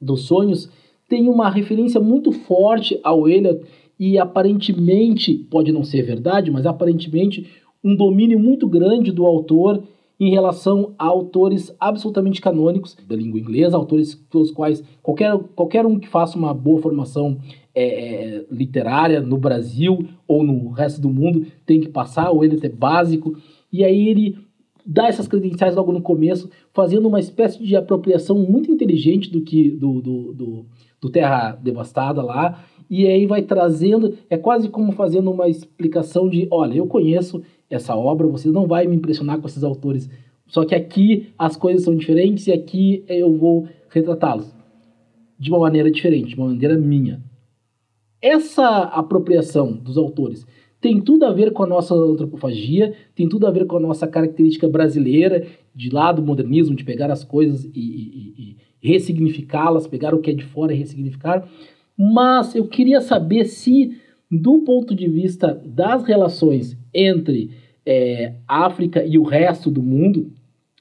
[0.00, 0.70] dos sonhos,
[1.08, 3.60] tem uma referência muito forte ao Eliot
[4.00, 7.46] e aparentemente, pode não ser verdade, mas aparentemente
[7.84, 9.82] um domínio muito grande do autor
[10.22, 15.98] em relação a autores absolutamente canônicos da língua inglesa, autores pelos quais qualquer, qualquer um
[15.98, 17.38] que faça uma boa formação
[17.74, 22.56] é, é, literária no Brasil ou no resto do mundo tem que passar, ou ele
[22.64, 23.36] é básico.
[23.72, 24.38] E aí ele
[24.86, 29.70] dá essas credenciais logo no começo, fazendo uma espécie de apropriação muito inteligente do que
[29.70, 30.66] do, do, do,
[31.00, 36.46] do Terra Devastada lá, e aí vai trazendo, é quase como fazendo uma explicação de,
[36.48, 37.42] olha, eu conheço
[37.74, 40.08] essa obra, você não vai me impressionar com esses autores,
[40.46, 44.54] só que aqui as coisas são diferentes e aqui eu vou retratá-los
[45.38, 47.22] de uma maneira diferente, de uma maneira minha.
[48.20, 50.46] Essa apropriação dos autores
[50.80, 54.06] tem tudo a ver com a nossa antropofagia, tem tudo a ver com a nossa
[54.06, 60.12] característica brasileira de lá do modernismo, de pegar as coisas e, e, e ressignificá-las, pegar
[60.12, 61.48] o que é de fora e ressignificar.
[61.96, 63.96] Mas eu queria saber se,
[64.28, 67.50] do ponto de vista das relações entre
[67.84, 70.30] é, África e o resto do mundo,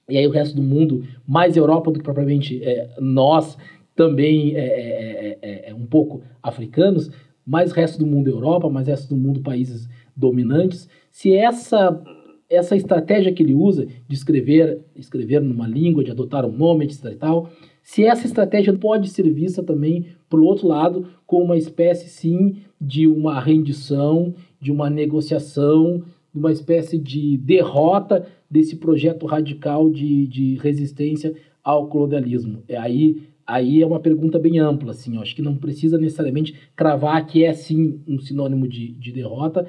[0.09, 3.57] e aí o resto do mundo, mais Europa do que propriamente é, nós,
[3.95, 7.11] também é, é, é, é um pouco africanos,
[7.45, 12.01] mais resto do mundo Europa, mais resto do mundo países dominantes, se essa
[12.49, 17.05] essa estratégia que ele usa de escrever, escrever numa língua, de adotar um nome, etc
[17.05, 17.49] e tal,
[17.81, 23.07] se essa estratégia pode ser vista também, por outro lado, como uma espécie, sim, de
[23.07, 30.55] uma rendição, de uma negociação, de uma espécie de derrota desse projeto radical de, de
[30.55, 32.63] resistência ao colonialismo.
[32.67, 37.25] É aí aí é uma pergunta bem ampla, assim, acho que não precisa necessariamente cravar
[37.25, 39.67] que é sim um sinônimo de, de derrota,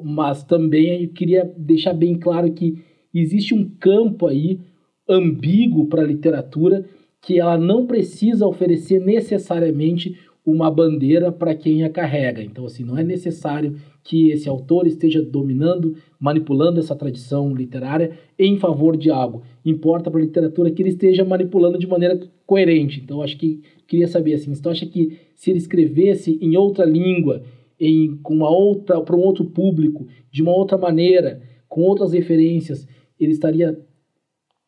[0.00, 4.60] mas também eu queria deixar bem claro que existe um campo aí
[5.08, 6.84] ambíguo para a literatura
[7.20, 12.42] que ela não precisa oferecer necessariamente uma bandeira para quem a carrega.
[12.42, 18.58] Então, assim, não é necessário que esse autor esteja dominando, manipulando essa tradição literária em
[18.58, 19.42] favor de algo.
[19.64, 23.00] Importa para a literatura que ele esteja manipulando de maneira coerente.
[23.02, 27.42] Então, acho que queria saber assim, você acha que se ele escrevesse em outra língua,
[27.80, 32.86] em com uma outra para um outro público, de uma outra maneira, com outras referências,
[33.18, 33.78] ele estaria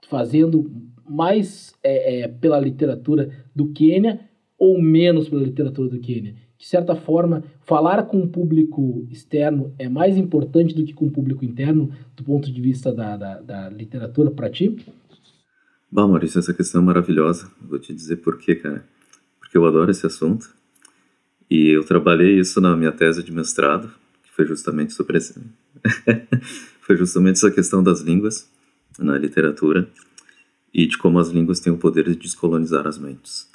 [0.08, 0.70] fazendo
[1.08, 4.20] mais é, é, pela literatura do Quênia
[4.58, 6.34] ou menos pela literatura do Quênia?
[6.58, 11.10] De certa forma, falar com o público externo é mais importante do que com o
[11.10, 14.76] público interno, do ponto de vista da, da, da literatura para ti?
[15.92, 17.50] Bom, Maurício, essa questão é maravilhosa.
[17.60, 18.84] Vou te dizer por quê, cara.
[19.38, 20.48] Porque eu adoro esse assunto.
[21.48, 23.88] E eu trabalhei isso na minha tese de mestrado,
[24.22, 25.38] que foi justamente sobre esse...
[26.80, 28.50] foi justamente essa questão das línguas
[28.98, 29.88] na literatura
[30.72, 33.48] e de como as línguas têm o poder de descolonizar as mentes.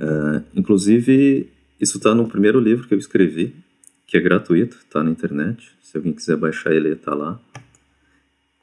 [0.00, 3.54] Uh, inclusive, isso está no primeiro livro que eu escrevi,
[4.06, 5.70] que é gratuito, está na internet.
[5.82, 7.38] Se alguém quiser baixar ele, está lá.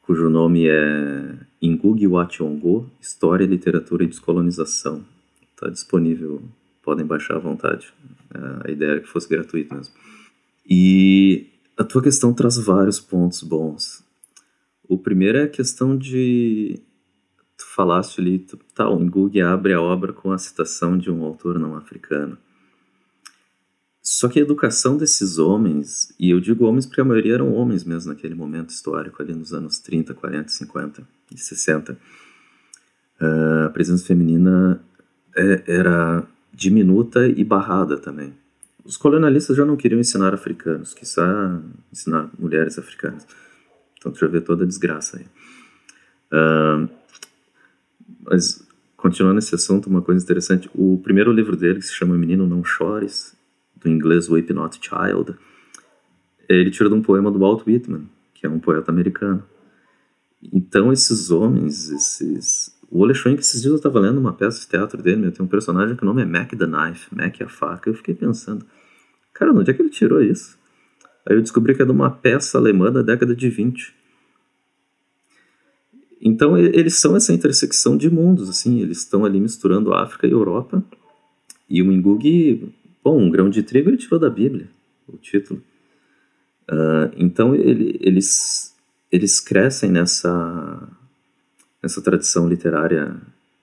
[0.02, 5.06] Cujo nome é Ngugi Wationgo, História, Literatura e Descolonização.
[5.54, 6.42] Está disponível,
[6.82, 7.94] podem baixar à vontade.
[8.34, 9.94] Uh, a ideia era que fosse gratuito mesmo.
[10.68, 14.04] E a tua questão traz vários pontos bons.
[14.88, 16.80] O primeiro é a questão de
[17.58, 19.00] tu falaste ali, tu, tá, o
[19.44, 22.38] abre a obra com a citação de um autor não africano.
[24.02, 27.84] Só que a educação desses homens, e eu digo homens porque a maioria eram homens
[27.84, 31.98] mesmo naquele momento histórico, ali nos anos 30, 40, 50 e 60,
[33.20, 34.82] ah, a presença feminina
[35.36, 38.34] é, era diminuta e barrada também.
[38.86, 43.28] Os colonialistas já não queriam ensinar africanos, quiçá ensinar mulheres africanas.
[43.98, 45.26] Então tu já vê toda a desgraça aí.
[46.32, 46.90] Uh,
[48.26, 52.48] mas, continuando esse assunto, uma coisa interessante: o primeiro livro dele, que se chama Menino
[52.48, 53.36] Não Chores,
[53.76, 55.36] do inglês Weep Not Child,
[56.50, 59.44] ele tira de um poema do Walt Whitman, que é um poeta americano.
[60.54, 62.76] Então, esses homens, esses.
[62.90, 65.50] O Ole esses dias eu estava lendo uma peça de teatro dele, meu, tem um
[65.50, 67.90] personagem que o nome é Mac the Knife, Mac a faca.
[67.90, 68.66] Eu fiquei pensando,
[69.34, 70.58] cara, onde é que ele tirou isso?
[71.28, 73.94] Aí eu descobri que é de uma peça alemã da década de 20.
[76.22, 80.84] Então eles são essa intersecção de mundos, assim, eles estão ali misturando África e Europa.
[81.70, 84.68] E o Ngugi, bom, um grão de trigo ele tirou da Bíblia,
[85.08, 85.62] o título.
[86.70, 88.76] Uh, então ele, eles
[89.12, 90.90] eles crescem nessa
[91.82, 93.16] nessa tradição literária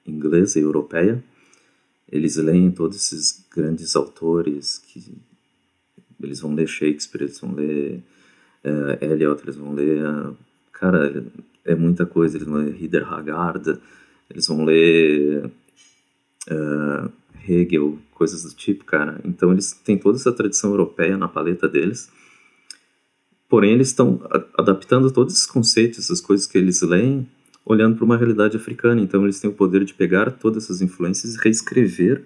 [0.06, 1.22] inglesa e europeia.
[2.10, 5.02] Eles leem todos esses grandes autores que
[6.22, 8.02] eles vão ler Shakespeare, eles vão ler
[8.64, 10.36] uh, Eliot, eles vão ler uh,
[10.72, 11.24] cara
[11.64, 12.36] é muita coisa.
[12.36, 13.78] Eles vão ler Rieder Haggard,
[14.30, 15.50] eles vão ler
[16.50, 17.12] uh,
[17.48, 19.20] Hegel, coisas do tipo, cara.
[19.24, 22.10] Então eles têm toda essa tradição europeia na paleta deles.
[23.48, 24.20] Porém, eles estão
[24.58, 27.28] adaptando todos esses conceitos, essas coisas que eles leem,
[27.64, 29.00] olhando para uma realidade africana.
[29.00, 32.24] Então eles têm o poder de pegar todas essas influências e reescrever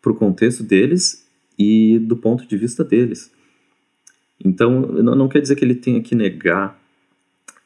[0.00, 1.26] para o contexto deles
[1.58, 3.32] e do ponto de vista deles.
[4.44, 6.78] Então, não quer dizer que ele tenha que negar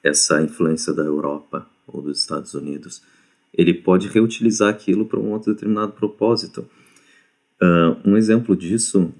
[0.02, 3.02] essa influência da Europa ou dos Estados Unidos,
[3.52, 6.68] ele pode reutilizar aquilo para um outro determinado propósito.
[7.60, 9.12] Uh, um exemplo disso,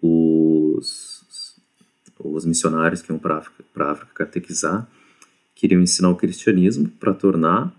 [0.00, 1.56] os,
[2.18, 4.88] os missionários que iam para a África, África catequizar
[5.54, 7.74] queriam ensinar o cristianismo para tornar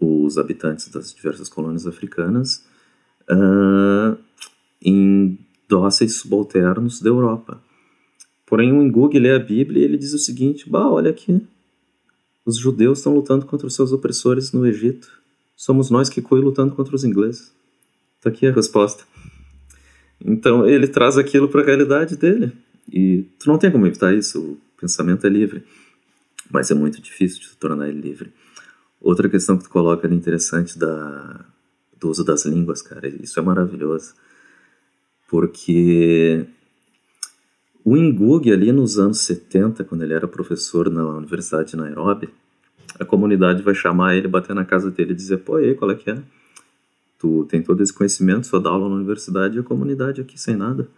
[0.00, 2.64] os habitantes das diversas colônias africanas
[3.30, 4.16] uh,
[4.80, 5.38] em
[5.68, 7.62] dóceis subalternos da Europa.
[8.52, 11.40] Porém, o Ngugi lê a Bíblia e ele diz o seguinte: Bah, olha aqui,
[12.44, 15.08] os judeus estão lutando contra os seus opressores no Egito.
[15.56, 17.50] Somos nós que coi lutando contra os ingleses.
[18.18, 19.04] Está aqui a resposta.
[20.22, 22.52] Então, ele traz aquilo para a realidade dele.
[22.92, 25.64] E tu não tem como evitar isso, o pensamento é livre.
[26.50, 28.34] Mas é muito difícil de tornar ele livre.
[29.00, 31.42] Outra questão que tu coloca ali interessante da,
[31.98, 34.12] do uso das línguas, cara, isso é maravilhoso.
[35.26, 36.46] Porque
[37.84, 42.28] o Ngugi, ali nos anos 70, quando ele era professor na Universidade de Nairobi,
[42.98, 45.90] a comunidade vai chamar ele, bater na casa dele e dizer: pô, e aí, qual
[45.90, 46.22] é que é?
[47.18, 50.56] Tu tem todo esse conhecimento, só dá aula na universidade e a comunidade aqui sem
[50.56, 50.88] nada.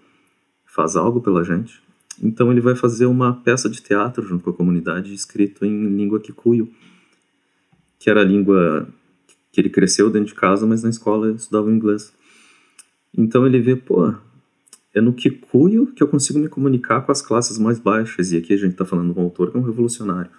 [0.66, 1.82] Faz algo pela gente.
[2.22, 6.20] Então ele vai fazer uma peça de teatro junto com a comunidade, escrito em língua
[6.20, 6.68] kikuyu,
[7.98, 8.88] que era a língua
[9.52, 12.12] que ele cresceu dentro de casa, mas na escola ele estudava inglês.
[13.16, 14.14] Então ele vê, pô,
[14.94, 18.30] é no Kikuyu que eu consigo me comunicar com as classes mais baixas.
[18.32, 20.30] E aqui a gente está falando de um autor que é um revolucionário.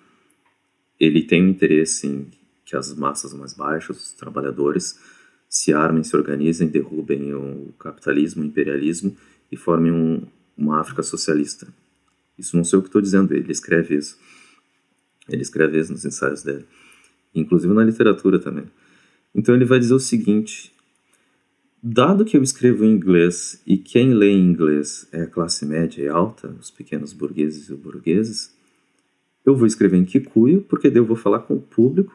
[0.97, 2.27] Ele tem um interesse em
[2.63, 4.97] que as massas mais baixas, os trabalhadores,
[5.49, 9.15] se armem, se organizem, derrubem o capitalismo, o imperialismo
[9.51, 10.23] e formem um,
[10.57, 11.67] uma África socialista.
[12.37, 14.17] Isso não sei o que estou dizendo, ele escreve isso.
[15.27, 16.65] Ele escreve isso nos ensaios dele.
[17.33, 18.65] Inclusive na literatura também.
[19.33, 20.71] Então ele vai dizer o seguinte:
[21.87, 26.01] Dado que eu escrevo em inglês e quem lê em inglês é a classe média
[26.01, 28.51] e alta, os pequenos burgueses e burgueses,
[29.45, 32.11] eu vou escrever em Kikuyu porque daí eu vou falar com o público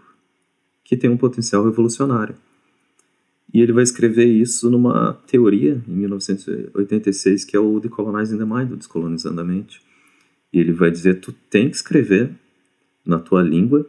[0.83, 2.35] que tem um potencial revolucionário.
[3.55, 8.73] E ele vai escrever isso numa teoria, em 1986, que é o Decolonizing the Mind,
[8.73, 9.81] o Descolonizando a Mente.
[10.53, 12.33] E ele vai dizer, tu tem que escrever
[13.07, 13.89] na tua língua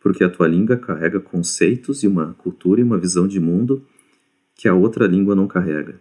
[0.00, 3.82] porque a tua língua carrega conceitos e uma cultura e uma visão de mundo
[4.58, 6.00] que a outra língua não carrega.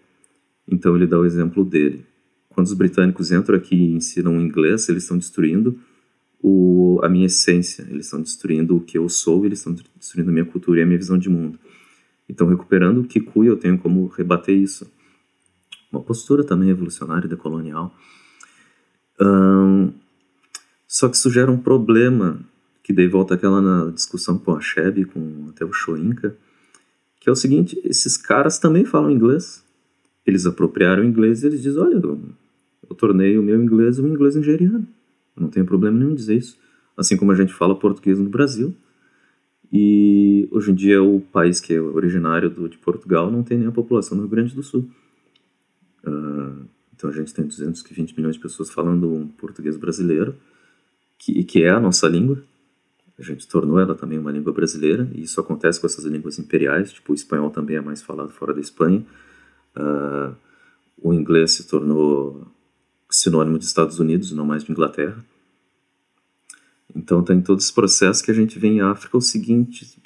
[0.68, 2.03] Então ele dá o exemplo dele.
[2.49, 5.80] Quando os britânicos entram aqui e ensinam inglês, eles estão destruindo
[6.41, 10.34] o, a minha essência, eles estão destruindo o que eu sou, eles estão destruindo a
[10.34, 11.60] minha cultura e a minha visão de mundo.
[12.28, 14.91] Então, recuperando o Kikuyu, eu tenho como rebater isso.
[15.91, 17.95] Uma postura também revolucionária e decolonial.
[19.22, 19.93] Um,
[20.88, 22.39] só que isso gera um problema,
[22.84, 26.36] que daí volta aquela na discussão com a Sheb, com até o Shoinka,
[27.28, 29.61] que é o seguinte, esses caras também falam inglês.
[30.25, 32.17] Eles apropriaram o inglês e eles dizem, olha, eu,
[32.89, 34.88] eu tornei o meu inglês um inglês nigeriano.
[35.36, 36.57] Não tem problema nenhum dizer isso.
[36.95, 38.73] Assim como a gente fala português no Brasil.
[39.73, 43.67] E hoje em dia o país que é originário do, de Portugal não tem nem
[43.67, 44.89] a população do Rio Grande do Sul.
[46.05, 46.63] Uh,
[46.95, 50.34] então a gente tem 220 milhões de pessoas falando um português brasileiro,
[51.17, 52.41] que, que é a nossa língua.
[53.18, 56.91] A gente tornou ela também uma língua brasileira, e isso acontece com essas línguas imperiais,
[56.91, 59.03] tipo o espanhol também é mais falado fora da Espanha.
[59.76, 60.36] Uh,
[61.01, 62.47] o inglês se tornou
[63.09, 65.24] sinônimo de Estados Unidos, não mais de Inglaterra.
[66.95, 69.97] Então tem todo esse processo que a gente vê em África o seguinte,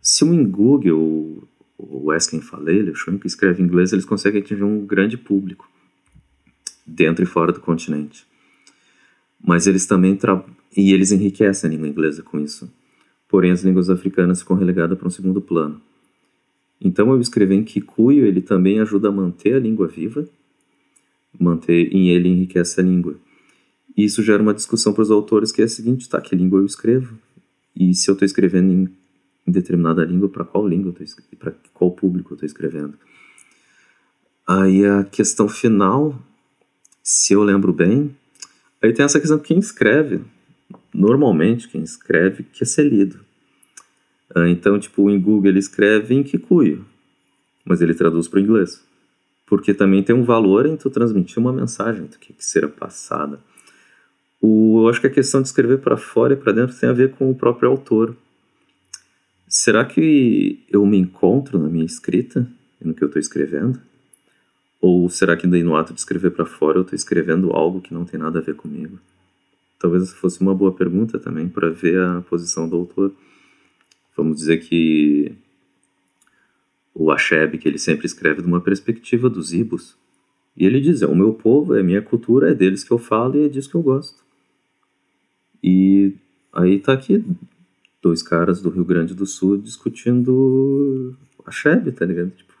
[0.00, 1.46] se um Google,
[1.76, 5.68] o Wesken Falele, o que escreve em inglês, eles conseguem atingir um grande público
[6.86, 8.26] dentro e fora do continente.
[9.38, 10.16] Mas eles também
[10.76, 12.70] e eles enriquecem a língua inglesa com isso.
[13.28, 15.80] Porém, as línguas africanas ficam relegadas para um segundo plano.
[16.80, 20.28] Então, eu escrever em Kikuyu, ele também ajuda a manter a língua viva,
[21.38, 23.16] manter em ele enriquece a língua.
[23.96, 26.66] Isso gera uma discussão para os autores que é a seguinte, tá, que língua eu
[26.66, 27.18] escrevo?
[27.74, 28.88] E se eu estou escrevendo em,
[29.46, 30.94] em, determinada língua, para qual língua
[31.38, 32.94] para qual público eu estou escrevendo?
[34.46, 36.16] Aí a questão final,
[37.02, 38.14] se eu lembro bem,
[38.80, 40.20] aí tem essa questão quem escreve,
[40.92, 43.20] normalmente quem escreve quer ser lido.
[44.34, 46.84] Ah, então, tipo, em Google ele escreve em Kikuyu,
[47.64, 48.86] mas ele traduz para o inglês
[49.48, 53.40] porque também tem um valor em tu transmitir uma mensagem do que, que será passada.
[54.40, 56.92] O, eu acho que a questão de escrever para fora e para dentro tem a
[56.92, 58.14] ver com o próprio autor.
[59.48, 62.46] Será que eu me encontro na minha escrita
[62.80, 63.80] e no que eu estou escrevendo?
[64.80, 67.94] Ou será que daí no ato de escrever para fora eu estou escrevendo algo que
[67.94, 69.00] não tem nada a ver comigo?
[69.78, 73.12] Talvez fosse uma boa pergunta também para ver a posição do autor.
[74.16, 75.36] Vamos dizer que
[76.92, 79.96] o Acheb, que ele sempre escreve de uma perspectiva dos ibos.
[80.56, 82.98] E ele diz: é o meu povo, é a minha cultura, é deles que eu
[82.98, 84.24] falo e é disso que eu gosto.
[85.62, 86.14] E
[86.52, 87.24] aí tá aqui
[88.02, 91.16] dois caras do Rio Grande do Sul discutindo
[91.46, 92.30] Acheb, tá ligado?
[92.30, 92.54] Tipo,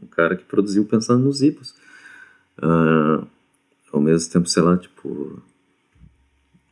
[0.00, 1.74] um cara que produziu pensando nos ibos.
[2.58, 3.26] Uh,
[3.92, 5.42] ao mesmo tempo, sei lá, tipo,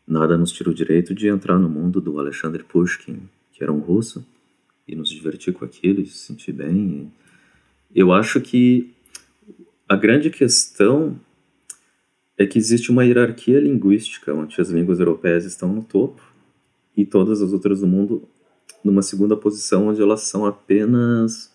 [0.07, 3.79] nada nos tira o direito de entrar no mundo do Alexander Pushkin, que era um
[3.79, 4.27] russo
[4.89, 7.13] e nos divertir com aquilo e se sentir bem.
[7.95, 8.93] Eu acho que
[9.89, 11.21] a grande questão
[12.39, 16.23] é que existe uma hierarquia linguística onde as línguas europeias estão no topo
[16.97, 18.27] e todas as outras do mundo
[18.83, 21.53] numa segunda posição onde elas são apenas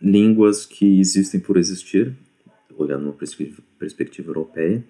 [0.00, 2.16] línguas que existem por existir,
[2.82, 3.16] olhando uma
[3.78, 4.84] perspectiva europeia,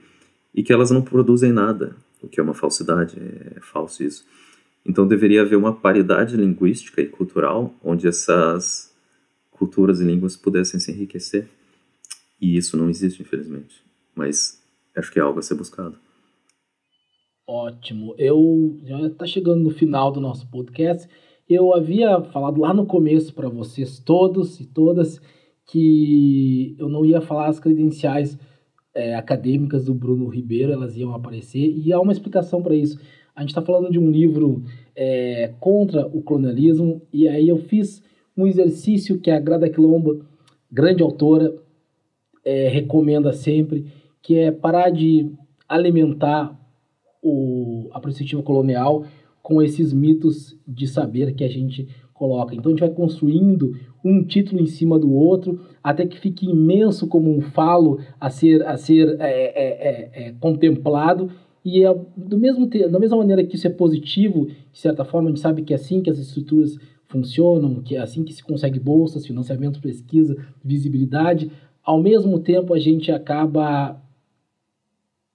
[0.54, 3.16] e que elas não produzem nada, o que é uma falsidade,
[3.56, 4.24] é falso isso.
[4.84, 8.94] Então deveria haver uma paridade linguística e cultural onde essas
[9.50, 11.48] culturas e línguas pudessem se enriquecer.
[12.40, 13.84] E isso não existe, infelizmente.
[14.14, 14.62] Mas
[14.96, 15.98] acho que é algo a ser buscado.
[17.46, 18.14] Ótimo.
[18.16, 21.08] Eu já está chegando no final do nosso podcast.
[21.48, 25.20] Eu havia falado lá no começo para vocês todos e todas
[25.70, 28.36] que eu não ia falar as credenciais
[28.92, 32.98] é, acadêmicas do Bruno Ribeiro, elas iam aparecer e há uma explicação para isso.
[33.36, 34.64] A gente está falando de um livro
[34.96, 38.02] é, contra o colonialismo, e aí eu fiz
[38.36, 40.24] um exercício que a Grada Quilombo,
[40.70, 41.54] grande autora,
[42.44, 43.86] é, recomenda sempre,
[44.20, 45.30] que é parar de
[45.68, 46.58] alimentar
[47.22, 49.04] o, a perspectiva colonial
[49.40, 51.88] com esses mitos de saber que a gente
[52.20, 52.54] coloca.
[52.54, 57.06] Então a gente vai construindo um título em cima do outro até que fique imenso
[57.06, 61.30] como um falo a ser, a ser é, é, é, é contemplado
[61.64, 65.32] e é do mesmo da mesma maneira que isso é positivo, de certa forma, a
[65.32, 68.78] gente sabe que é assim que as estruturas funcionam, que é assim que se consegue
[68.78, 71.50] bolsas, financiamento, pesquisa, visibilidade,
[71.82, 74.00] ao mesmo tempo a gente acaba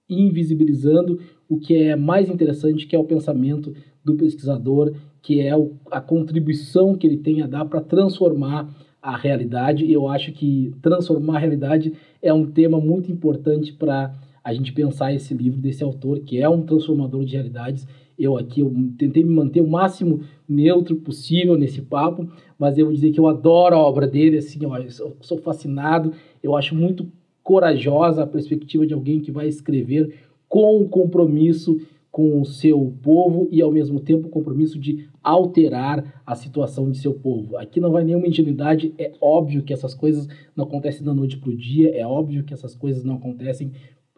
[0.08, 3.74] invisibilizando o que é mais interessante, que é o pensamento
[4.04, 5.52] do pesquisador, que é
[5.90, 8.68] a contribuição que ele tem a dar para transformar
[9.02, 9.84] a realidade.
[9.84, 14.12] E eu acho que transformar a realidade é um tema muito importante para
[14.42, 17.86] a gente pensar esse livro desse autor, que é um transformador de realidades.
[18.18, 22.94] Eu aqui eu tentei me manter o máximo neutro possível nesse papo, mas eu vou
[22.94, 26.12] dizer que eu adoro a obra dele, assim, eu sou fascinado,
[26.42, 27.06] eu acho muito
[27.42, 30.14] corajosa a perspectiva de alguém que vai escrever
[30.48, 31.80] com compromisso
[32.16, 36.96] com o seu povo e, ao mesmo tempo, o compromisso de alterar a situação de
[36.96, 37.58] seu povo.
[37.58, 41.50] Aqui não vai nenhuma ingenuidade, é óbvio que essas coisas não acontecem da noite para
[41.50, 43.70] o dia, é óbvio que essas coisas não acontecem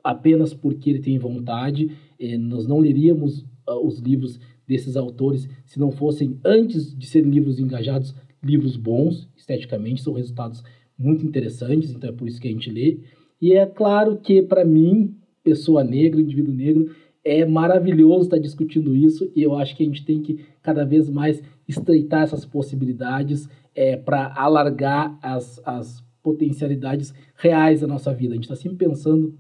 [0.05, 1.91] apenas porque ele tem vontade.
[2.21, 7.33] Eh, nós não leríamos uh, os livros desses autores se não fossem, antes de serem
[7.33, 10.63] livros engajados, livros bons, esteticamente, são resultados
[10.97, 13.01] muito interessantes, então é por isso que a gente lê.
[13.43, 16.95] E é claro que, para mim, pessoa negra, indivíduo negro,
[17.25, 21.11] é maravilhoso estar discutindo isso e eu acho que a gente tem que cada vez
[21.11, 28.33] mais estreitar essas possibilidades é, para alargar as, as potencialidades reais da nossa vida.
[28.33, 29.35] A gente está sempre pensando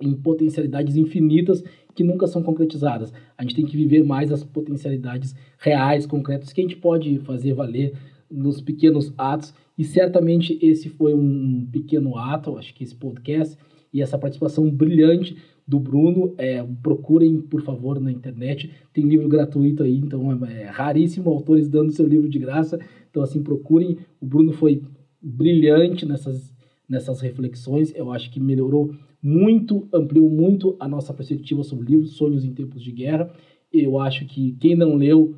[0.00, 1.62] em potencialidades infinitas
[1.94, 3.12] que nunca são concretizadas.
[3.36, 7.54] A gente tem que viver mais as potencialidades reais, concretas, que a gente pode fazer
[7.54, 7.94] valer
[8.30, 9.54] nos pequenos atos.
[9.78, 13.56] E certamente esse foi um pequeno ato, acho que esse podcast
[13.92, 15.36] e essa participação brilhante
[15.66, 16.34] do Bruno.
[16.36, 18.70] É, procurem, por favor, na internet.
[18.92, 22.78] Tem livro gratuito aí, então é, é raríssimo autores dando seu livro de graça.
[23.10, 23.98] Então, assim, procurem.
[24.20, 24.82] O Bruno foi
[25.20, 26.54] brilhante nessas,
[26.88, 27.94] nessas reflexões.
[27.94, 32.82] Eu acho que melhorou muito, ampliou muito a nossa perspectiva sobre livros, Sonhos em Tempos
[32.82, 33.32] de Guerra.
[33.72, 35.34] Eu acho que quem não leu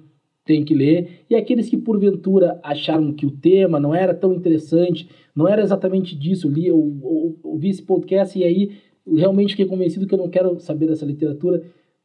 [0.46, 1.24] tem que ler.
[1.28, 6.16] E aqueles que porventura acharam que o tema não era tão interessante, não era exatamente
[6.16, 8.70] disso, eu li, eu, eu, eu vi esse podcast e aí
[9.06, 11.62] realmente fiquei convencido que eu não quero saber dessa literatura,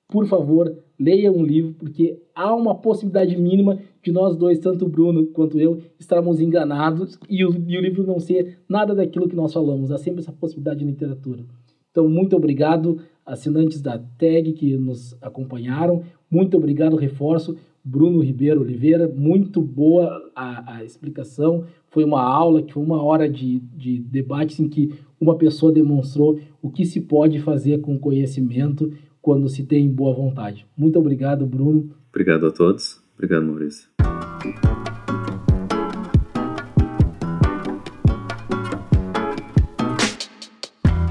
[0.08, 4.89] por favor, leia um livro, porque há uma possibilidade mínima de nós dois, tanto o
[4.89, 9.36] Bruno quanto eu, estarmos enganados e o, e o livro não ser nada daquilo que
[9.36, 9.89] nós falamos.
[9.89, 11.45] Há sempre essa possibilidade de literatura.
[11.89, 16.04] Então, muito obrigado, assinantes da TAG que nos acompanharam.
[16.30, 17.56] Muito obrigado, reforço.
[17.84, 21.66] Bruno Ribeiro Oliveira, muito boa a, a explicação.
[21.88, 26.39] Foi uma aula, que foi uma hora de, de debate em que uma pessoa demonstrou
[26.61, 28.91] o que se pode fazer com conhecimento
[29.22, 30.65] quando se tem boa vontade.
[30.76, 31.91] Muito obrigado, Bruno.
[32.09, 32.99] Obrigado a todos.
[33.15, 33.88] Obrigado, Maurício.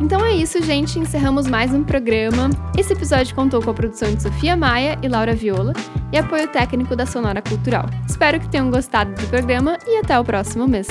[0.03, 0.99] Então é isso, gente.
[0.99, 2.51] Encerramos mais um programa.
[2.77, 5.73] Esse episódio contou com a produção de Sofia Maia e Laura Viola
[6.13, 7.87] e apoio técnico da Sonora Cultural.
[8.09, 10.89] Espero que tenham gostado do programa e até o próximo mês.